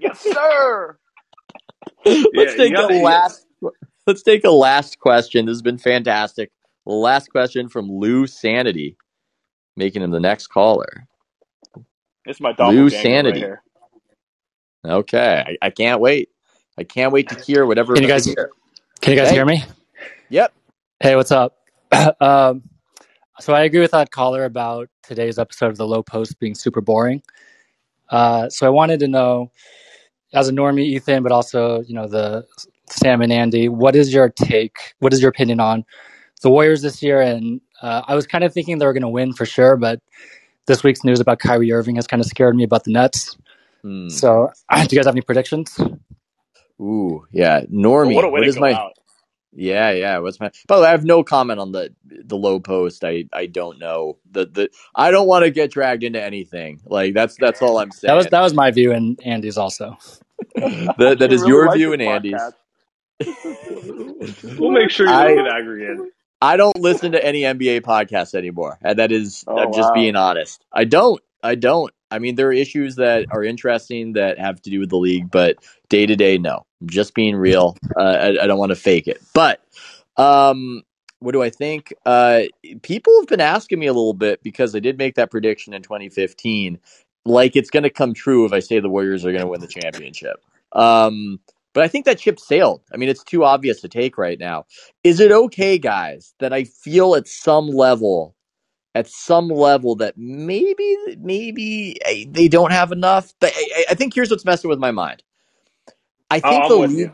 [0.00, 0.98] yes, sir
[2.34, 3.46] let's take a last.
[4.06, 5.46] Let's take a last question.
[5.46, 6.50] This has been fantastic.
[6.86, 8.96] Last question from Lou Sanity,
[9.76, 11.06] making him the next caller.
[12.24, 12.74] It's my dog.
[12.74, 13.44] Lou Sanity.
[13.44, 13.58] Right
[14.84, 16.30] okay, I, I, can't wait.
[16.78, 17.94] I can't wait to hear whatever.
[17.94, 18.50] Can you guys hear?
[19.00, 19.34] Can you guys hey.
[19.34, 19.64] hear me?
[20.30, 20.52] Yep.
[21.00, 21.56] Hey, what's up?
[22.20, 22.62] um,
[23.40, 26.80] so I agree with that caller about today's episode of the Lowe Post being super
[26.80, 27.22] boring.
[28.10, 29.52] Uh, so I wanted to know
[30.32, 32.46] as a normie, Ethan, but also you know the
[32.86, 33.68] Sam and Andy.
[33.68, 34.94] What is your take?
[34.98, 35.84] What is your opinion on
[36.42, 37.20] the Warriors this year?
[37.20, 40.00] And uh, I was kind of thinking they were going to win for sure, but
[40.66, 43.36] this week's news about Kyrie Irving has kind of scared me about the Nets.
[43.82, 44.08] Hmm.
[44.08, 45.78] So, do you guys have any predictions?
[46.80, 48.14] Ooh, yeah, Normie.
[48.14, 48.72] what, what is my?
[48.72, 48.92] Out.
[49.52, 50.18] Yeah, yeah.
[50.18, 50.50] What's my?
[50.66, 53.04] By the way, I have no comment on the the Lowe Post.
[53.04, 54.70] I I don't know the the.
[54.94, 56.80] I don't want to get dragged into anything.
[56.84, 58.08] Like that's that's all I'm saying.
[58.10, 59.96] That was that was my view, and Andy's also.
[60.54, 62.40] that that is really your like view and Andy's.
[64.58, 65.98] We'll make sure you I- don't get aggregated.
[66.40, 68.78] I don't listen to any NBA podcasts anymore.
[68.82, 69.94] And that is, Oh, I'm just wow.
[69.94, 70.64] being honest.
[70.72, 71.20] I don't.
[71.42, 71.92] I don't.
[72.10, 75.30] I mean, there are issues that are interesting that have to do with the league,
[75.30, 75.56] but
[75.88, 76.64] day to day, no.
[76.80, 77.76] I'm just being real.
[77.98, 79.20] Uh, I, I don't want to fake it.
[79.34, 79.60] But
[80.16, 80.82] um,
[81.20, 81.92] what do I think?
[82.06, 82.42] Uh,
[82.82, 85.82] people have been asking me a little bit because I did make that prediction in
[85.82, 86.78] 2015.
[87.24, 89.60] Like it's going to come true if I say the Warriors are going to win
[89.60, 90.36] the championship.
[90.72, 91.40] Um,
[91.74, 92.82] but I think that ship sailed.
[92.92, 94.64] I mean, it's too obvious to take right now.
[95.04, 98.34] Is it okay, guys, that I feel at some level,
[98.98, 103.34] at some level, that maybe, maybe eh, they don't have enough?
[103.40, 105.24] But I, I think here's what's messing with my mind.
[106.30, 107.12] I Oh, think I'm the league.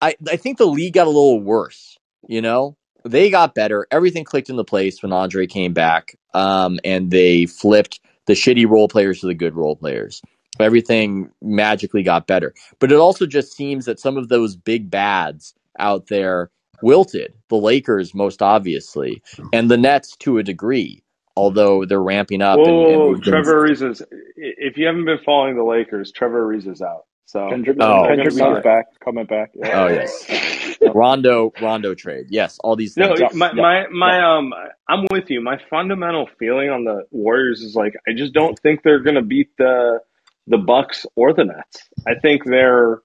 [0.00, 1.98] I, I think the league got a little worse.
[2.28, 3.86] You know, they got better.
[3.90, 8.88] Everything clicked into place when Andre came back, um, and they flipped the shitty role
[8.88, 10.22] players to the good role players.
[10.60, 12.54] Everything magically got better.
[12.80, 16.50] But it also just seems that some of those big bads out there
[16.82, 17.34] wilted.
[17.48, 21.02] The Lakers, most obviously, and the Nets to a degree,
[21.36, 22.58] although they're ramping up.
[22.58, 24.02] and- and Whoa, they've been- Trevor Ariza is.
[24.36, 27.04] If you haven't been following the Lakers, Trevor Ariza's out.
[27.26, 28.52] So Kendrick, Oh, Kendrick sorry.
[28.54, 29.52] Nunn's back, coming back.
[29.54, 29.84] Yeah.
[29.84, 32.26] Oh yes, Rondo, Rondo trade.
[32.30, 33.32] Yes, all these No, things.
[33.34, 34.52] my my my um,
[34.88, 35.40] I'm with you.
[35.40, 39.50] My fundamental feeling on the Warriors is like I just don't think they're gonna beat
[39.58, 40.00] the
[40.48, 41.88] the Bucks or the Nets.
[42.04, 43.00] I think they're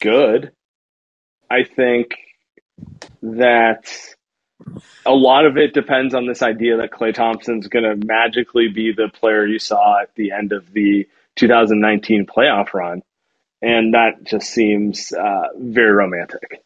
[0.00, 0.52] good.
[1.50, 2.14] I think
[3.22, 3.92] that
[5.06, 9.08] a lot of it depends on this idea that Klay Thompson's gonna magically be the
[9.12, 13.02] player you saw at the end of the 2019 playoff run,
[13.62, 16.62] and that just seems uh, very romantic.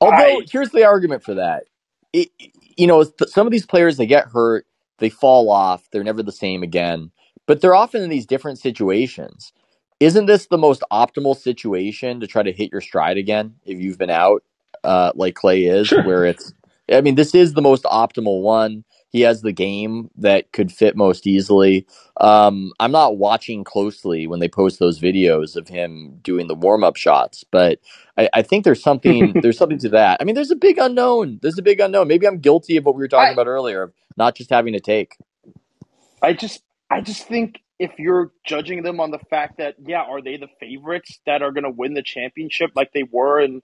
[0.00, 1.64] Although here's the argument for that.
[2.12, 2.30] It,
[2.76, 4.66] you know, some of these players they get hurt,
[4.98, 7.10] they fall off, they're never the same again.
[7.46, 9.52] But they're often in these different situations.
[10.00, 13.98] Isn't this the most optimal situation to try to hit your stride again if you've
[13.98, 14.44] been out,
[14.84, 16.02] uh, like Klay is, Sure.
[16.02, 16.52] where it's
[16.92, 18.84] I mean, this is the most optimal one.
[19.10, 21.86] He has the game that could fit most easily.
[22.20, 26.84] Um, I'm not watching closely when they post those videos of him doing the warm
[26.84, 27.80] up shots, but
[28.18, 30.18] I, I think there's something there's something to that.
[30.20, 31.40] I mean, there's a big unknown.
[31.42, 32.08] There's a big unknown.
[32.08, 34.74] Maybe I'm guilty of what we were talking I- about earlier, of not just having
[34.74, 35.16] a take.
[36.22, 40.22] I just I just think if you're judging them on the fact that yeah, are
[40.22, 43.62] they the favorites that are going to win the championship like they were in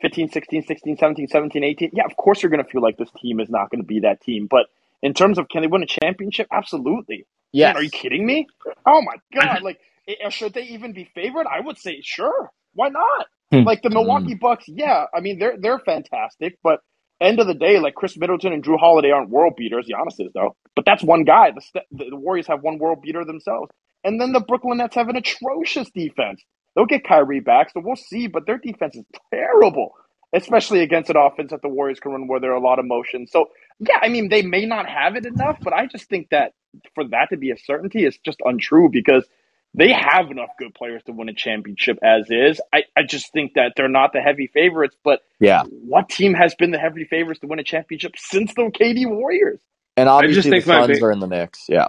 [0.00, 1.90] 15, 16, 16, 17, 17, 18?
[1.92, 4.00] Yeah, of course you're going to feel like this team is not going to be
[4.00, 4.66] that team, but
[5.02, 6.46] in terms of can they win a championship?
[6.52, 7.26] Absolutely.
[7.52, 7.72] Yeah.
[7.72, 8.46] Are you kidding me?
[8.86, 9.62] Oh my god!
[9.62, 11.46] Like, eh, should they even be favored?
[11.46, 12.50] I would say sure.
[12.74, 13.26] Why not?
[13.50, 13.62] Hmm.
[13.66, 15.06] Like the Milwaukee Bucks, yeah.
[15.14, 16.80] I mean, they're they're fantastic, but
[17.20, 19.88] end of the day, like Khris Middleton and Jrue Holiday aren't world beaters.
[19.90, 21.52] Giannis is though, but that's one guy.
[21.52, 23.70] The, the Warriors have one world beater themselves,
[24.04, 26.42] and then the Brooklyn Nets have an atrocious defense.
[26.78, 28.28] They'll get Kyrie back, so we'll see.
[28.28, 29.96] But their defense is terrible,
[30.32, 32.84] especially against an offense that the Warriors can run where there are a lot of
[32.86, 33.26] motion.
[33.26, 33.46] So
[33.80, 36.52] yeah, I mean, they may not have it enough, but I just think that
[36.94, 39.26] for that to be a certainty is just untrue because
[39.74, 42.60] they have enough good players to win a championship as is.
[42.72, 45.64] I, I just think that they're not the heavy favorites, but Yeah.
[45.64, 49.60] what team has been the heavy favorites to win a championship since the KD Warriors?
[49.96, 51.66] And I obviously just think the my Suns big- are in the mix.
[51.68, 51.88] Yeah.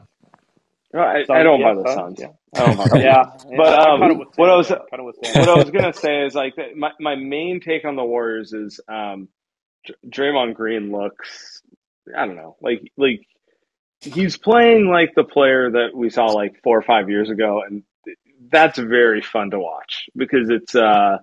[0.93, 2.19] No, I, I don't yeah, buy the Suns, Suns.
[2.19, 2.27] yeah.
[2.53, 3.25] I don't buy Yeah,
[3.55, 5.49] but I um, kinda what I was that, kinda say what.
[5.49, 8.79] I was gonna say is like that my my main take on the Warriors is
[8.87, 9.29] um,
[9.85, 11.61] Dr- Draymond Green looks
[12.15, 13.21] I don't know like like
[14.01, 17.83] he's playing like the player that we saw like four or five years ago, and
[18.51, 21.17] that's very fun to watch because it's uh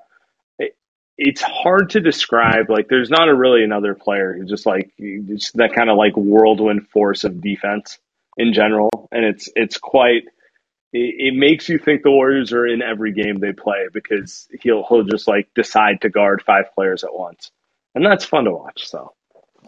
[0.59, 0.77] it,
[1.19, 2.71] it's hard to describe.
[2.71, 6.17] Like there's not a really another player who just like just that kind of like
[6.17, 7.99] whirlwind force of defense
[8.37, 10.25] in general, and it's it's quite
[10.93, 14.85] it, it makes you think the Warriors are in every game they play because he'll
[14.89, 17.51] he'll just like decide to guard five players at once,
[17.95, 18.89] and that's fun to watch.
[18.89, 19.13] So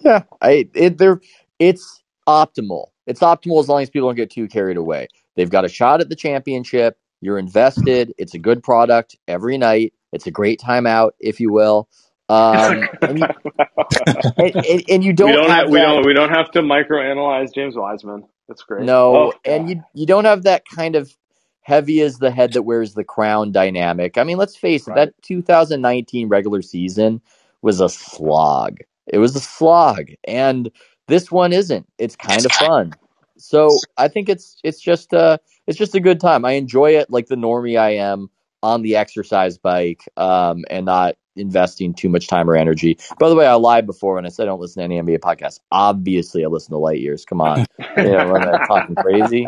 [0.01, 1.21] Yeah, I it they're
[1.59, 2.89] it's optimal.
[3.07, 5.09] It's optimal as long as people don't get too carried away.
[5.37, 6.99] They've got a shot at the championship.
[7.21, 8.13] You're invested.
[8.19, 9.95] It's a good product every night.
[10.13, 11.89] It's a great timeout, if you will.
[12.29, 13.27] Um, and, you,
[14.37, 16.61] and, and, and you don't we don't have, have, we don't we don't have to
[16.61, 18.25] microanalyze James Wiseman.
[18.49, 18.87] That's great.
[18.87, 21.15] No, Oh, and you you don't have that kind of
[21.63, 24.17] heavy as the head that wears the crown dynamic.
[24.17, 27.21] I mean, let's face it, that 2019 regular season
[27.61, 28.79] was a slog.
[29.07, 30.71] It was a slog, and
[31.09, 31.87] this one isn't.
[31.99, 32.93] It's kind of fun.
[33.37, 36.45] So I think it's it's just uh it's just a good time.
[36.45, 38.31] I enjoy it like the normie I am
[38.63, 42.99] on the exercise bike, um, and not investing too much time or energy.
[43.19, 45.21] By the way, I lied before when I said I don't listen to any NBA
[45.21, 45.61] podcasts.
[45.73, 47.25] Obviously, I listen to Light Years.
[47.25, 47.67] Come on,
[47.97, 49.47] you know, I'm talking crazy.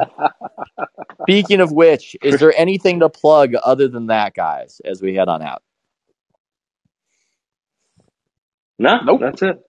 [1.23, 5.29] Speaking of which, is there anything to plug other than that, guys, as we head
[5.29, 5.62] on out?
[8.79, 9.21] No, nope.
[9.21, 9.61] that's it.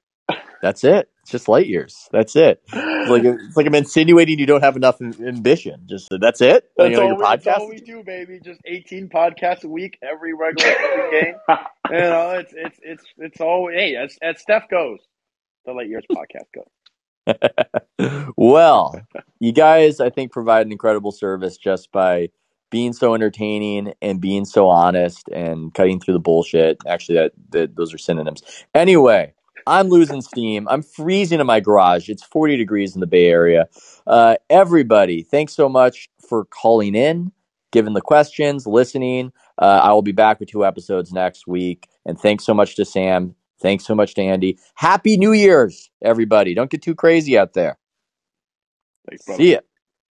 [0.61, 1.09] That's it.
[1.31, 2.09] Just light years.
[2.11, 2.61] That's it.
[2.73, 5.81] It's like it's like I'm insinuating you don't have enough ambition.
[5.85, 6.69] Just that's it.
[6.75, 8.41] That's, you know, all, we, that's all we do, baby.
[8.43, 10.75] Just 18 podcasts a week, every regular
[11.09, 11.35] game.
[11.89, 13.69] you know, it's it's it's it's all.
[13.71, 14.99] Hey, as, as Steph goes,
[15.65, 18.33] the light years podcast goes.
[18.35, 18.99] well,
[19.39, 22.29] you guys, I think, provide an incredible service just by
[22.71, 26.77] being so entertaining and being so honest and cutting through the bullshit.
[26.87, 28.43] Actually, that, that those are synonyms.
[28.73, 29.33] Anyway,
[29.67, 30.67] I'm losing steam.
[30.69, 32.09] I'm freezing in my garage.
[32.09, 33.67] It's 40 degrees in the Bay Area.
[34.07, 37.31] Uh, everybody, thanks so much for calling in,
[37.71, 39.31] giving the questions, listening.
[39.57, 41.87] Uh, I will be back with two episodes next week.
[42.05, 43.35] And thanks so much to Sam.
[43.61, 44.57] Thanks so much to Andy.
[44.75, 46.55] Happy New Year's, everybody.
[46.55, 47.77] Don't get too crazy out there.
[49.07, 49.59] Thanks, See ya.